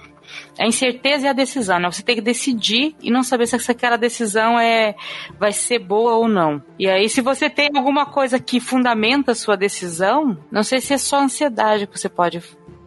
[0.58, 1.90] a incerteza e a decisão, né?
[1.90, 4.94] Você tem que decidir e não saber se aquela decisão é
[5.38, 6.62] vai ser boa ou não.
[6.78, 10.92] E aí, se você tem alguma coisa que fundamenta a sua decisão, não sei se
[10.92, 12.40] é só ansiedade que você pode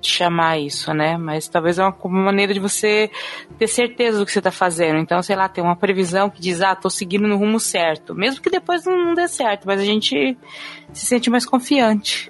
[0.09, 1.17] chamar isso, né?
[1.17, 3.09] Mas talvez é uma, maneira de você
[3.57, 4.97] ter certeza do que você está fazendo.
[4.99, 8.13] Então, sei lá, tem uma previsão que diz, ah, tô seguindo no rumo certo.
[8.15, 10.37] Mesmo que depois não dê certo, mas a gente
[10.91, 12.29] se sente mais confiante.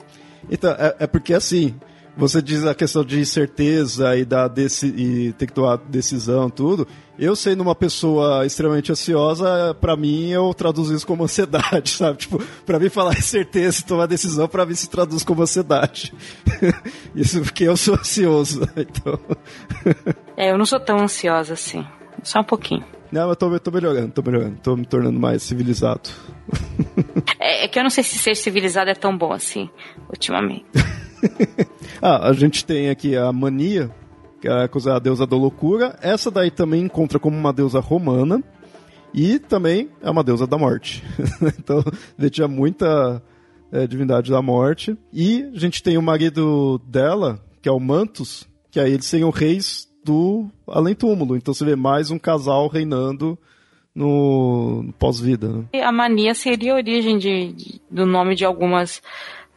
[0.49, 1.75] Então, é, é porque assim,
[2.15, 6.87] você diz a questão de incerteza e, da deci e ter que tomar decisão, tudo.
[7.17, 12.17] Eu sendo uma pessoa extremamente ansiosa, para mim eu traduzo isso como ansiedade, sabe?
[12.17, 16.13] Tipo, para mim falar incerteza e tomar decisão, para mim se traduz como ansiedade.
[17.15, 19.19] isso porque eu sou ansioso, então.
[20.37, 21.85] é, eu não sou tão ansiosa assim.
[22.23, 22.85] Só um pouquinho.
[23.11, 26.09] Não, eu tô, eu tô melhorando, tô melhorando, tô me tornando mais civilizado.
[27.39, 29.69] é, é que eu não sei se ser civilizado é tão bom assim,
[30.09, 30.65] ultimamente.
[32.01, 33.89] ah, a gente tem aqui a mania,
[34.41, 35.97] que é a deusa da loucura.
[36.01, 38.43] Essa daí também encontra como uma deusa romana.
[39.13, 41.03] E também é uma deusa da morte.
[41.59, 41.83] então,
[42.17, 43.21] gente tinha muita
[43.71, 44.97] é, divindade da morte.
[45.11, 49.29] E a gente tem o marido dela, que é o Mantus, que aí eles seriam
[49.29, 51.35] reis do além-túmulo.
[51.37, 53.37] Então você vê mais um casal reinando
[53.93, 55.47] no, no pós-vida.
[55.47, 55.83] Né?
[55.83, 59.01] A mania seria a origem de, de, do nome de algumas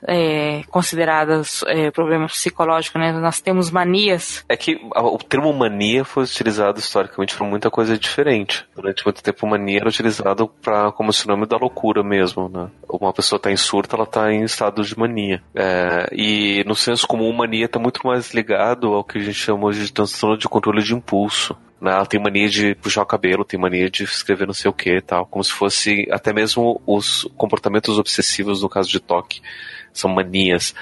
[0.03, 3.13] é, consideradas é, problemas psicológicos, né?
[3.13, 4.45] Nós temos manias.
[4.49, 8.67] É que o termo mania foi utilizado historicamente para muita coisa diferente.
[8.75, 12.69] Durante muito tempo, mania era utilizado para como sinônimo da loucura mesmo, né?
[12.89, 15.43] Uma pessoa está em surto, ela está em estado de mania.
[15.55, 19.67] É, e no senso comum, mania está muito mais ligado ao que a gente chama
[19.67, 21.57] hoje de transtorno de controle de impulso.
[21.81, 21.93] Né?
[21.93, 25.01] Ela tem mania de puxar o cabelo, tem mania de escrever não sei o que
[25.01, 29.41] tal, como se fosse até mesmo os comportamentos obsessivos no caso de toque
[29.99, 30.75] são manias.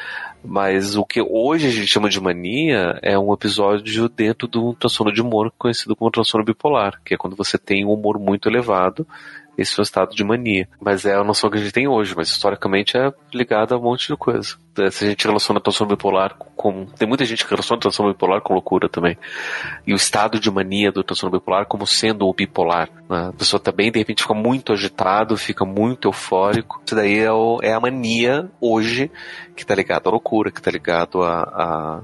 [0.45, 5.13] Mas o que hoje a gente chama de mania é um episódio dentro do transtorno
[5.13, 9.07] de humor conhecido como transtorno bipolar, que é quando você tem um humor muito elevado
[9.57, 10.69] esse o estado de mania.
[10.81, 13.83] Mas é a noção que a gente tem hoje, mas historicamente é ligada a um
[13.83, 14.57] monte de coisa.
[14.79, 16.87] É, se a gente relaciona a transtorno bipolar com.
[16.87, 19.17] Tem muita gente que relaciona a transtorno bipolar com loucura também.
[19.87, 22.89] E o estado de mania do transtorno bipolar como sendo o bipolar.
[23.09, 23.29] Né?
[23.29, 26.81] A pessoa também, de repente, fica muito agitado, fica muito eufórico.
[26.85, 29.11] Isso daí é, o, é a mania hoje
[29.55, 32.01] que está ligado à loucura, que está ligado a, a,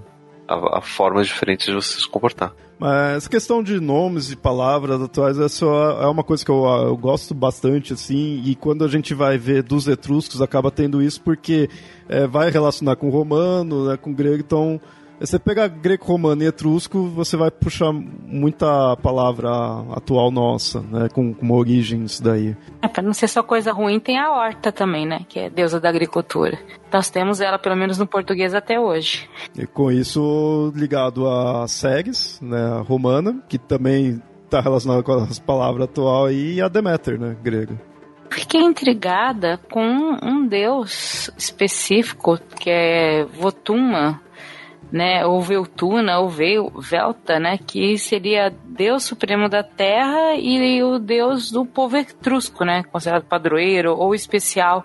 [0.50, 2.52] a, a formas diferentes de você se comportar.
[2.78, 6.96] Mas questão de nomes e palavras atuais é, só, é uma coisa que eu, eu,
[6.96, 11.68] gosto bastante, assim, e quando a gente vai ver dos etruscos, acaba tendo isso porque
[12.08, 14.80] é, vai relacionar com romano, né, com grego, então
[15.26, 19.50] você pega greco-romano e etrusco, você vai puxar muita palavra
[19.92, 21.08] atual nossa, né?
[21.12, 22.56] Com, com origens daí.
[22.80, 25.20] É, pra não ser só coisa ruim, tem a horta também, né?
[25.28, 26.58] Que é deusa da agricultura.
[26.92, 29.28] Nós temos ela, pelo menos no português, até hoje.
[29.56, 32.82] E com isso ligado a Segs, né?
[32.88, 37.36] Romana, que também está relacionada com as palavras atual e a Deméter, né?
[37.42, 37.80] Grega.
[38.30, 44.20] Fiquei intrigada com um deus específico, que é Votuma,
[44.92, 51.50] né, ou Veltuna, ou Velta, né, que seria Deus Supremo da Terra e o Deus
[51.50, 54.84] do povo etrusco, né, considerado padroeiro ou especial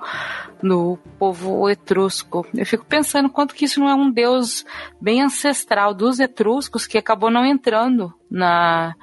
[0.62, 2.46] no povo etrusco.
[2.54, 4.66] Eu fico pensando quanto que isso não é um Deus
[5.02, 8.96] bem ancestral dos etruscos que acabou não entrando na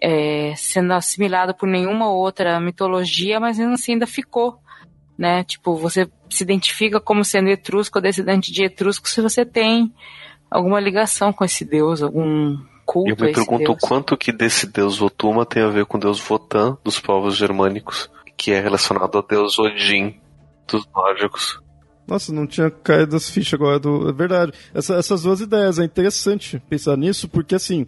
[0.00, 4.58] é, sendo assimilado por nenhuma outra mitologia, mas assim ainda ficou
[5.16, 5.44] né?
[5.44, 9.92] Tipo, você se identifica como sendo etrusco ou descendente de etrusco se você tem
[10.54, 13.78] alguma ligação com esse deus, algum culto Eu me pergunto deus.
[13.80, 18.08] quanto que desse deus Votuma tem a ver com o deus Votan dos povos germânicos,
[18.36, 20.14] que é relacionado ao deus Odin
[20.68, 21.60] dos nórdicos.
[22.06, 24.08] Nossa, não tinha caído as fichas agora do.
[24.08, 24.52] É verdade.
[24.72, 27.86] Essa, essas duas ideias, é interessante pensar nisso, porque assim,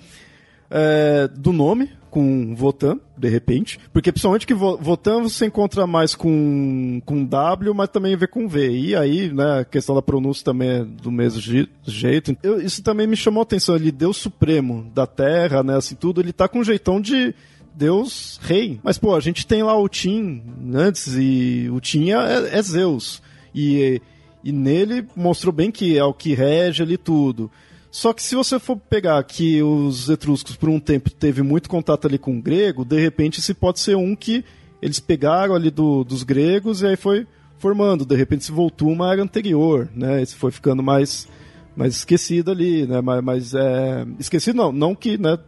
[0.71, 3.79] é, do nome, com Votan, de repente.
[3.93, 8.71] Porque principalmente que Votan você encontra mais com, com W, mas também vê com V.
[8.71, 11.43] E aí, né, a questão da pronúncia também é do mesmo
[11.85, 12.37] jeito.
[12.43, 13.77] Eu, isso também me chamou a atenção.
[13.77, 17.35] Ele, Deus Supremo da Terra, né, assim, tudo, ele tá com um jeitão de.
[17.75, 18.81] Deus rei.
[18.83, 20.43] Mas, pô, a gente tem lá o Tim
[20.75, 23.21] antes e o Tim é, é Zeus.
[23.55, 24.01] E,
[24.43, 27.51] e nele mostrou bem que é o que rege ali tudo.
[27.91, 32.07] Só que se você for pegar que os etruscos por um tempo teve muito contato
[32.07, 34.45] ali com o grego, de repente esse pode ser um que
[34.82, 37.26] eles pegaram ali do, dos gregos e aí foi
[37.59, 38.05] formando.
[38.05, 40.20] De repente se voltou uma era anterior, né?
[40.20, 41.26] Esse foi ficando mais,
[41.74, 43.01] mais esquecido ali, né?
[43.01, 44.07] Mas, mas é...
[44.18, 45.39] esquecido não, não que, né?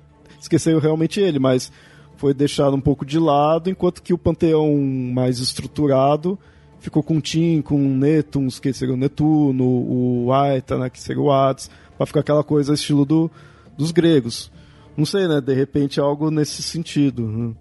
[0.40, 1.70] Esqueceu realmente ele, mas
[2.16, 4.76] foi deixado um pouco de lado, enquanto que o panteão
[5.12, 6.38] mais estruturado
[6.80, 11.30] ficou com Tim, com Netuns, que seria o Netuno, o Aita, né, que seria o
[11.30, 13.30] Hades, para ficar aquela coisa estilo do,
[13.76, 14.50] dos gregos.
[14.96, 15.40] Não sei, né?
[15.40, 17.26] De repente algo nesse sentido.
[17.26, 17.54] Né?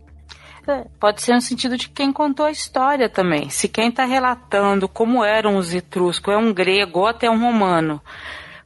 [0.68, 3.50] É, pode ser no sentido de quem contou a história também.
[3.50, 8.02] Se quem está relatando como eram os etruscos é um grego ou até um romano,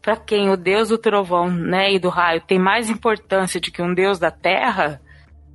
[0.02, 3.82] para quem o deus do trovão né, e do raio tem mais importância do que
[3.82, 5.00] um deus da terra,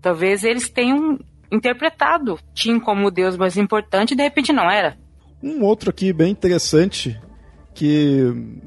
[0.01, 1.19] talvez eles tenham
[1.51, 4.97] interpretado Tim como o deus mais importante e de repente não era.
[5.43, 7.21] Um outro aqui bem interessante
[7.75, 8.61] que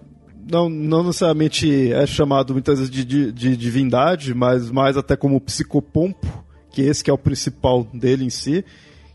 [0.50, 5.40] não, não necessariamente é chamado muitas vezes de, de, de divindade, mas mais até como
[5.40, 6.28] psicopompo,
[6.72, 8.66] que esse que é o principal dele em si,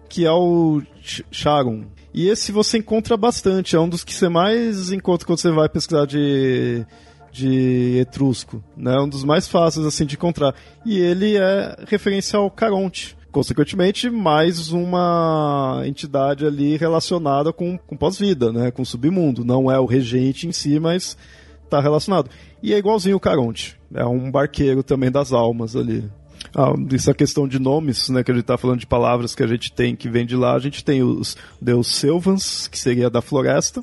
[0.08, 0.80] que é o
[1.30, 1.84] Charon.
[2.12, 5.68] E esse você encontra bastante, é um dos que você mais encontra quando você vai
[5.68, 6.86] pesquisar de,
[7.32, 8.96] de etrusco, né?
[9.00, 10.54] Um dos mais fáceis assim de encontrar.
[10.86, 13.16] E ele é referência ao Caronte.
[13.34, 18.70] Consequentemente, mais uma entidade ali relacionada com, com pós-vida, né?
[18.70, 19.44] Com submundo.
[19.44, 21.16] Não é o regente em si, mas
[21.64, 22.30] está relacionado.
[22.62, 23.76] E é igualzinho o Caronte.
[23.92, 26.08] É um barqueiro também das almas ali.
[26.54, 29.48] Ah, essa questão de nomes, né, que a gente está falando de palavras que a
[29.48, 33.20] gente tem que vem de lá, a gente tem os deus Silvans, que seria da
[33.20, 33.82] floresta,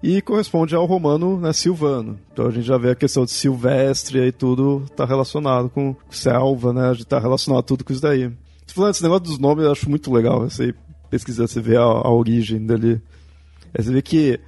[0.00, 2.20] e corresponde ao romano né, Silvano.
[2.32, 6.72] Então a gente já vê a questão de silvestre e tudo está relacionado com selva,
[6.72, 6.90] né?
[6.90, 8.30] A gente está relacionado tudo com isso daí.
[8.72, 10.40] Falando esse negócio dos nomes, eu acho muito legal.
[10.40, 10.74] Você
[11.10, 13.00] pesquisar, você vê a, a origem dali.
[13.74, 14.40] É, você vê que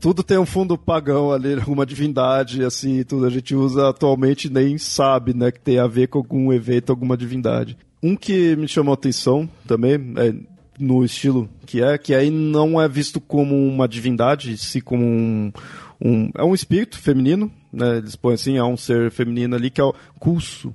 [0.00, 4.76] tudo tem um fundo pagão ali, alguma divindade, assim, tudo a gente usa atualmente nem
[4.76, 7.78] sabe, né, que tem a ver com algum evento, alguma divindade.
[8.02, 10.34] Um que me chamou a atenção também, é,
[10.78, 15.52] no estilo que é, que aí não é visto como uma divindade, se como um,
[15.98, 19.80] um, é um espírito feminino, né, eles põem assim, é um ser feminino ali que
[19.80, 20.74] é o Culso,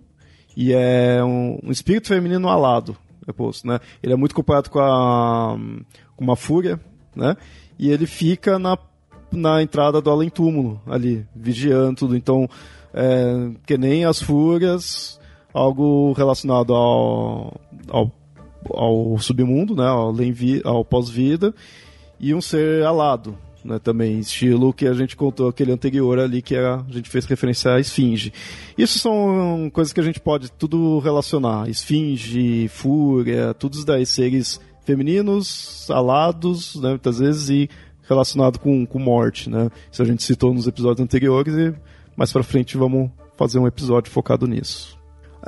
[0.61, 4.79] e é um, um espírito feminino alado, é posto, né, ele é muito comparado com,
[4.79, 5.57] a,
[6.17, 6.77] com uma fúria,
[7.15, 7.37] né,
[7.77, 8.77] e ele fica na
[9.31, 12.17] na entrada do além-túmulo ali, vigiando tudo.
[12.17, 12.49] Então,
[12.91, 15.19] é, que nem as fúrias,
[15.53, 18.11] algo relacionado ao, ao,
[18.73, 20.11] ao submundo, né, ao,
[20.65, 21.53] ao pós-vida,
[22.19, 26.55] e um ser alado, né, também, estilo que a gente contou aquele anterior ali, que
[26.55, 28.33] era, a gente fez referência à esfinge.
[28.77, 35.87] Isso são coisas que a gente pode tudo relacionar, esfinge, fúria, todos daí seres femininos,
[35.89, 37.69] alados, né, muitas vezes, e
[38.07, 39.69] relacionado com, com morte, né?
[39.91, 41.73] Isso a gente citou nos episódios anteriores e
[42.17, 44.97] mais pra frente vamos fazer um episódio focado nisso.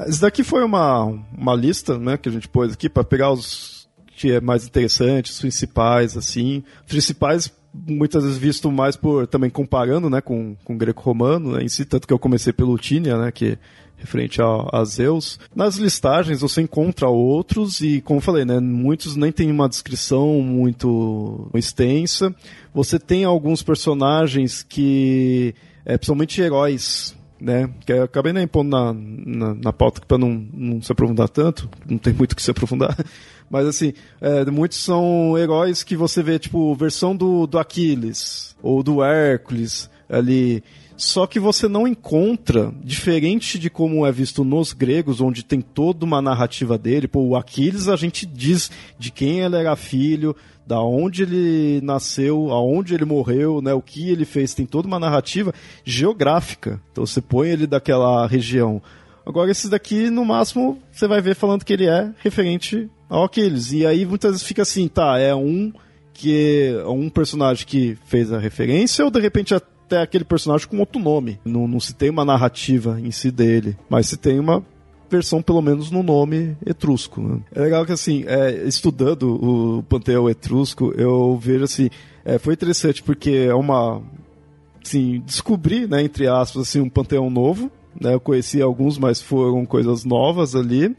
[0.07, 1.05] Isso daqui foi uma,
[1.35, 3.81] uma lista, né, que a gente pôs aqui para pegar os
[4.21, 6.63] que é mais interessante, os principais, assim.
[6.87, 11.85] Principais, muitas vezes visto mais por, também comparando, né, com, com greco-romano, né, em si,
[11.85, 13.57] tanto que eu comecei pelo Tínia, né, que
[13.97, 15.39] referente a, a, Zeus.
[15.55, 20.41] Nas listagens você encontra outros e, como eu falei, né, muitos nem tem uma descrição
[20.41, 22.33] muito extensa.
[22.73, 25.53] Você tem alguns personagens que,
[25.85, 30.81] é, principalmente heróis, né, que acabei nem pondo na, na, na pauta para não, não
[30.81, 32.95] se aprofundar tanto, não tem muito que se aprofundar.
[33.49, 38.83] Mas assim, é, muitos são heróis que você vê, tipo, versão do, do Aquiles ou
[38.83, 40.63] do Hércules ali.
[40.95, 46.05] Só que você não encontra, diferente de como é visto nos gregos, onde tem toda
[46.05, 47.07] uma narrativa dele.
[47.07, 48.69] Pô, o Aquiles a gente diz
[48.99, 50.35] de quem ele era filho,
[50.65, 54.99] da onde ele nasceu, aonde ele morreu, né, o que ele fez, tem toda uma
[54.99, 55.53] narrativa
[55.83, 56.81] geográfica.
[56.91, 58.81] Então você põe ele daquela região.
[59.25, 63.71] Agora esses daqui, no máximo, você vai ver falando que ele é referente ao Aquiles.
[63.71, 65.71] E aí muitas vezes fica assim, tá, é um
[66.13, 70.79] que é um personagem que fez a referência ou de repente até aquele personagem com
[70.79, 71.39] outro nome.
[71.43, 74.63] Não, não se tem uma narrativa em si dele, mas se tem uma
[75.11, 77.21] versão, pelo menos, no nome etrusco.
[77.21, 77.39] Né?
[77.53, 81.89] É legal que, assim, é, estudando o panteão etrusco, eu vejo, assim,
[82.23, 84.01] é, foi interessante porque é uma,
[84.83, 89.65] assim, descobri, né, entre aspas, assim, um panteão novo, né, eu conheci alguns, mas foram
[89.65, 90.95] coisas novas ali,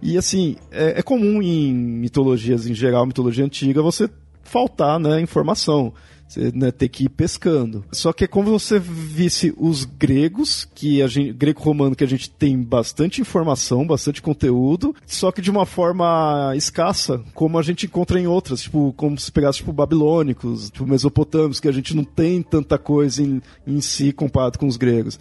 [0.00, 4.08] e, assim, é, é comum em mitologias, em geral, mitologia antiga, você
[4.44, 5.92] faltar, né, informação.
[6.28, 7.84] Você né, ter que ir pescando.
[7.90, 12.28] Só que é como você visse os gregos, que a gente, greco-romano, que a gente
[12.28, 18.20] tem bastante informação, bastante conteúdo, só que de uma forma escassa, como a gente encontra
[18.20, 22.42] em outras, tipo, como se pegasse tipo babilônicos, tipo mesopotâmicos, que a gente não tem
[22.42, 25.18] tanta coisa em, em si comparado com os gregos.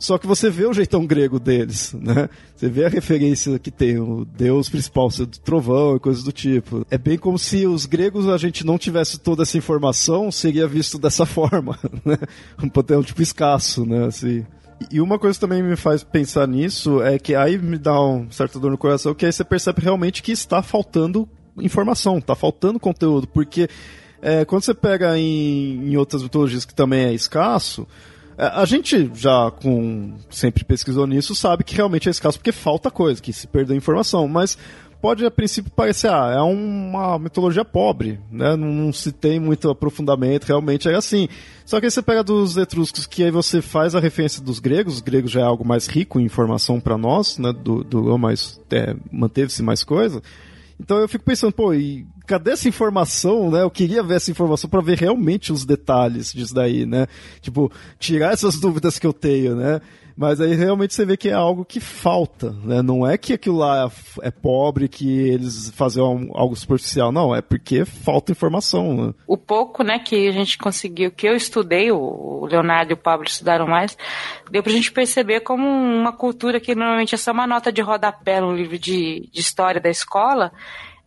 [0.00, 2.30] Só que você vê o jeitão grego deles, né?
[2.56, 6.32] Você vê a referência que tem o deus principal ser do trovão e coisas do
[6.32, 6.86] tipo.
[6.90, 10.98] É bem como se os gregos a gente não tivesse toda essa informação, seria visto
[10.98, 12.16] dessa forma, né?
[12.62, 14.06] Um panteão tipo escasso, né?
[14.06, 14.46] Assim.
[14.90, 18.30] E uma coisa que também me faz pensar nisso é que aí me dá um
[18.30, 21.28] certo dor no coração, que aí você percebe realmente que está faltando
[21.58, 23.68] informação, está faltando conteúdo, porque
[24.22, 27.86] é, quando você pega em, em outras mitologias que também é escasso,
[28.40, 33.20] a gente já com sempre pesquisou nisso, sabe que realmente é escasso porque falta coisa,
[33.20, 34.56] que se perdeu informação, mas
[35.00, 38.56] pode a princípio parecer, ah, é uma mitologia pobre, né?
[38.56, 41.28] Não, não, se tem muito aprofundamento, realmente é assim.
[41.64, 44.94] Só que aí você pega dos etruscos, que aí você faz a referência dos gregos,
[44.94, 47.52] os gregos já é algo mais rico em informação para nós, né?
[47.52, 50.22] Do, do mais é, manteve-se mais coisa.
[50.78, 53.62] Então eu fico pensando, pô, e cadê essa informação, né?
[53.62, 57.08] Eu queria ver essa informação para ver realmente os detalhes disso daí, né?
[57.40, 59.80] Tipo, tirar essas dúvidas que eu tenho, né?
[60.16, 62.82] Mas aí realmente você vê que é algo que falta, né?
[62.82, 63.90] Não é que aquilo lá
[64.22, 66.02] é pobre, que eles fazem
[66.34, 69.06] algo superficial, não, é porque falta informação.
[69.06, 69.14] Né?
[69.26, 73.26] O pouco, né, que a gente conseguiu, que eu estudei, o Leonardo e o Pablo
[73.26, 73.96] estudaram mais,
[74.50, 78.40] deu pra gente perceber como uma cultura que normalmente é só uma nota de rodapé
[78.40, 80.52] no livro de, de história da escola,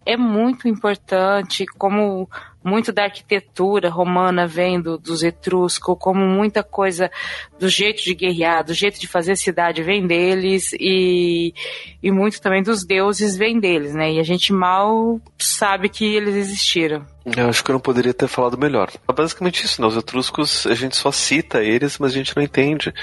[0.05, 2.29] é muito importante, como
[2.63, 7.11] muito da arquitetura romana vem do, dos etruscos, como muita coisa
[7.59, 11.53] do jeito de guerrear, do jeito de fazer cidade vem deles e,
[12.01, 14.13] e muito também dos deuses vem deles, né?
[14.13, 17.05] E a gente mal sabe que eles existiram.
[17.25, 18.89] Eu acho que eu não poderia ter falado melhor.
[19.07, 19.87] É basicamente isso, né?
[19.87, 22.93] Os etruscos, a gente só cita eles, mas a gente não entende.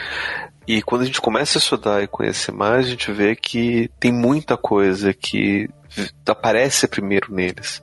[0.66, 4.12] E quando a gente começa a estudar e conhecer mais, a gente vê que tem
[4.12, 5.68] muita coisa que
[6.26, 7.82] aparece primeiro neles.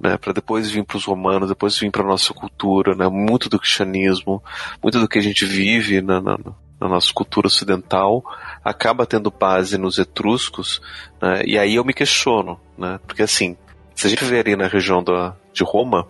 [0.00, 3.58] Né, para depois vir para os romanos, depois vir para nossa cultura, né, muito do
[3.58, 4.42] cristianismo,
[4.82, 6.36] muito do que a gente vive na, na,
[6.80, 8.24] na nossa cultura ocidental
[8.64, 10.82] acaba tendo base nos etruscos,
[11.20, 13.56] né, e aí eu me questiono, né, porque assim,
[13.94, 16.08] se a gente ver ali na região da, de Roma,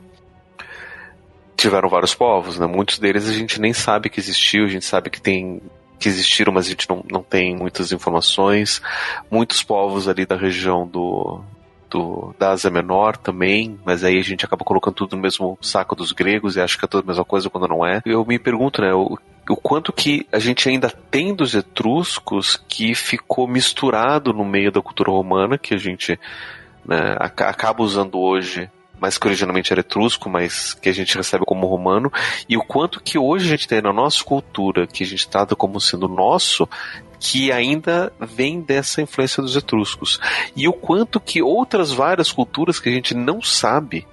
[1.54, 5.10] tiveram vários povos, né, muitos deles a gente nem sabe que existiu, a gente sabe
[5.10, 5.60] que tem
[6.02, 8.82] que existiram, mas a gente não, não tem muitas informações.
[9.30, 11.40] Muitos povos ali da região do,
[11.88, 15.94] do, da Ásia Menor também, mas aí a gente acaba colocando tudo no mesmo saco
[15.94, 18.02] dos gregos e acha que é tudo a mesma coisa quando não é.
[18.04, 19.16] Eu me pergunto, né, o,
[19.48, 24.82] o quanto que a gente ainda tem dos etruscos que ficou misturado no meio da
[24.82, 26.18] cultura romana, que a gente
[26.84, 28.68] né, acaba usando hoje
[29.02, 32.10] mas que originalmente era etrusco, mas que a gente recebe como romano,
[32.48, 35.56] e o quanto que hoje a gente tem na nossa cultura, que a gente trata
[35.56, 36.68] como sendo nosso,
[37.18, 40.20] que ainda vem dessa influência dos etruscos.
[40.54, 44.06] E o quanto que outras várias culturas que a gente não sabe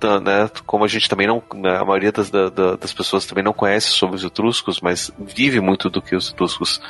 [0.00, 3.44] tá, né, como a gente também não, né, a maioria das, da, das pessoas também
[3.44, 6.80] não conhece sobre os etruscos, mas vive muito do que os etruscos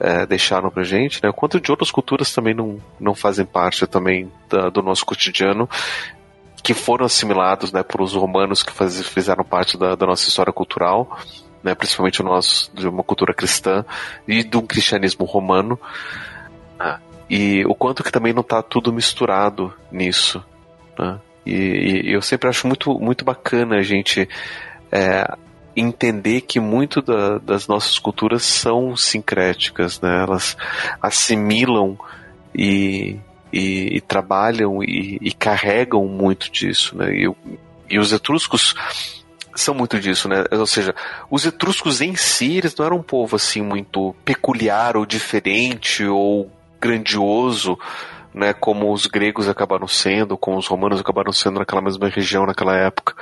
[0.00, 1.30] é, deixaram pra gente, né?
[1.30, 5.68] Quanto de outras culturas também não, não fazem parte também da, do nosso cotidiano,
[6.62, 10.52] que foram assimilados, né, por os romanos que faz, fizeram parte da, da nossa história
[10.52, 11.18] cultural,
[11.62, 13.84] né, principalmente nós de uma cultura cristã
[14.26, 15.78] e um cristianismo romano,
[16.78, 16.98] né?
[17.28, 20.44] e o quanto que também não está tudo misturado nisso,
[20.98, 21.18] né?
[21.46, 24.28] E, e, eu sempre acho muito, muito bacana a gente
[24.92, 25.26] é,
[25.80, 30.22] entender que muito da, das nossas culturas são sincréticas, né?
[30.22, 30.56] Elas
[31.00, 31.98] assimilam
[32.54, 33.16] e,
[33.52, 37.12] e, e trabalham e, e, carregam muito disso, né?
[37.12, 37.32] E,
[37.88, 38.74] e os etruscos
[39.54, 40.44] são muito disso, né?
[40.52, 40.94] Ou seja,
[41.30, 46.50] os etruscos em si, eles não eram um povo assim muito peculiar ou diferente ou
[46.80, 47.78] grandioso,
[48.32, 52.76] né, como os gregos acabaram sendo, como os romanos acabaram sendo naquela mesma região naquela
[52.76, 53.14] época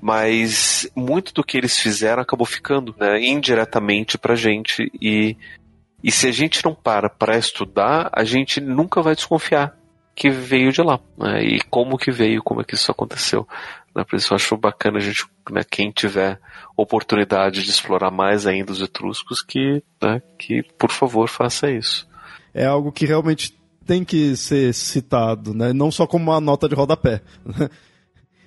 [0.00, 5.36] mas muito do que eles fizeram acabou ficando né, indiretamente pra gente e,
[6.02, 9.76] e se a gente não para para estudar, a gente nunca vai desconfiar
[10.14, 13.46] que veio de lá né, e como que veio, como é que isso aconteceu.
[13.94, 16.38] Né, por isso eu acho bacana a gente, né, quem tiver
[16.76, 22.08] oportunidade de explorar mais ainda os etruscos, que, né, que por favor faça isso.
[22.52, 25.72] É algo que realmente tem que ser citado, né?
[25.72, 27.22] não só como uma nota de rodapé.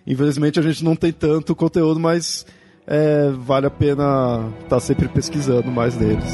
[0.06, 2.46] Infelizmente a gente não tem tanto conteúdo, mas
[2.86, 6.34] é, vale a pena estar tá sempre pesquisando mais deles.